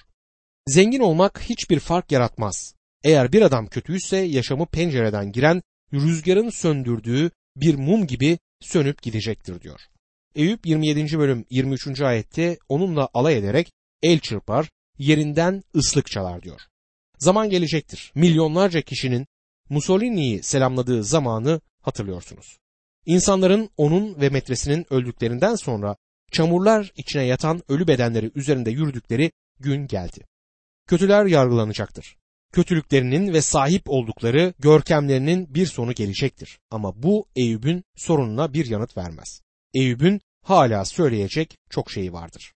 Zengin 0.68 1.00
olmak 1.00 1.40
hiçbir 1.40 1.80
fark 1.80 2.12
yaratmaz. 2.12 2.74
Eğer 3.04 3.32
bir 3.32 3.42
adam 3.42 3.66
kötüyse 3.66 4.16
yaşamı 4.16 4.66
pencereden 4.66 5.32
giren 5.32 5.62
rüzgarın 5.92 6.50
söndürdüğü 6.50 7.30
bir 7.56 7.74
mum 7.74 8.06
gibi 8.06 8.38
sönüp 8.60 9.02
gidecektir 9.02 9.60
diyor. 9.60 9.80
Eyüp 10.34 10.66
27. 10.66 11.18
bölüm 11.18 11.44
23. 11.50 12.00
ayette 12.00 12.58
onunla 12.68 13.08
alay 13.14 13.38
ederek 13.38 13.72
el 14.02 14.18
çırpar, 14.18 14.70
yerinden 14.98 15.62
ıslık 15.76 16.06
çalar 16.06 16.42
diyor. 16.42 16.60
Zaman 17.18 17.50
gelecektir. 17.50 18.12
Milyonlarca 18.14 18.80
kişinin 18.80 19.26
Mussolini'yi 19.68 20.42
selamladığı 20.42 21.04
zamanı 21.04 21.60
hatırlıyorsunuz. 21.82 22.58
İnsanların 23.06 23.70
onun 23.76 24.20
ve 24.20 24.28
metresinin 24.28 24.86
öldüklerinden 24.90 25.54
sonra 25.54 25.96
çamurlar 26.32 26.92
içine 26.96 27.24
yatan 27.24 27.62
ölü 27.68 27.86
bedenleri 27.86 28.30
üzerinde 28.34 28.70
yürüdükleri 28.70 29.32
gün 29.60 29.86
geldi. 29.86 30.26
Kötüler 30.86 31.26
yargılanacaktır. 31.26 32.16
Kötülüklerinin 32.52 33.32
ve 33.32 33.42
sahip 33.42 33.82
oldukları 33.86 34.54
görkemlerinin 34.58 35.54
bir 35.54 35.66
sonu 35.66 35.92
gelecektir. 35.92 36.58
Ama 36.70 37.02
bu 37.02 37.26
Eyüp'ün 37.36 37.84
sorununa 37.96 38.52
bir 38.52 38.66
yanıt 38.66 38.96
vermez. 38.96 39.42
Eyüp'ün 39.74 40.20
hala 40.42 40.84
söyleyecek 40.84 41.58
çok 41.70 41.90
şeyi 41.90 42.12
vardır. 42.12 42.52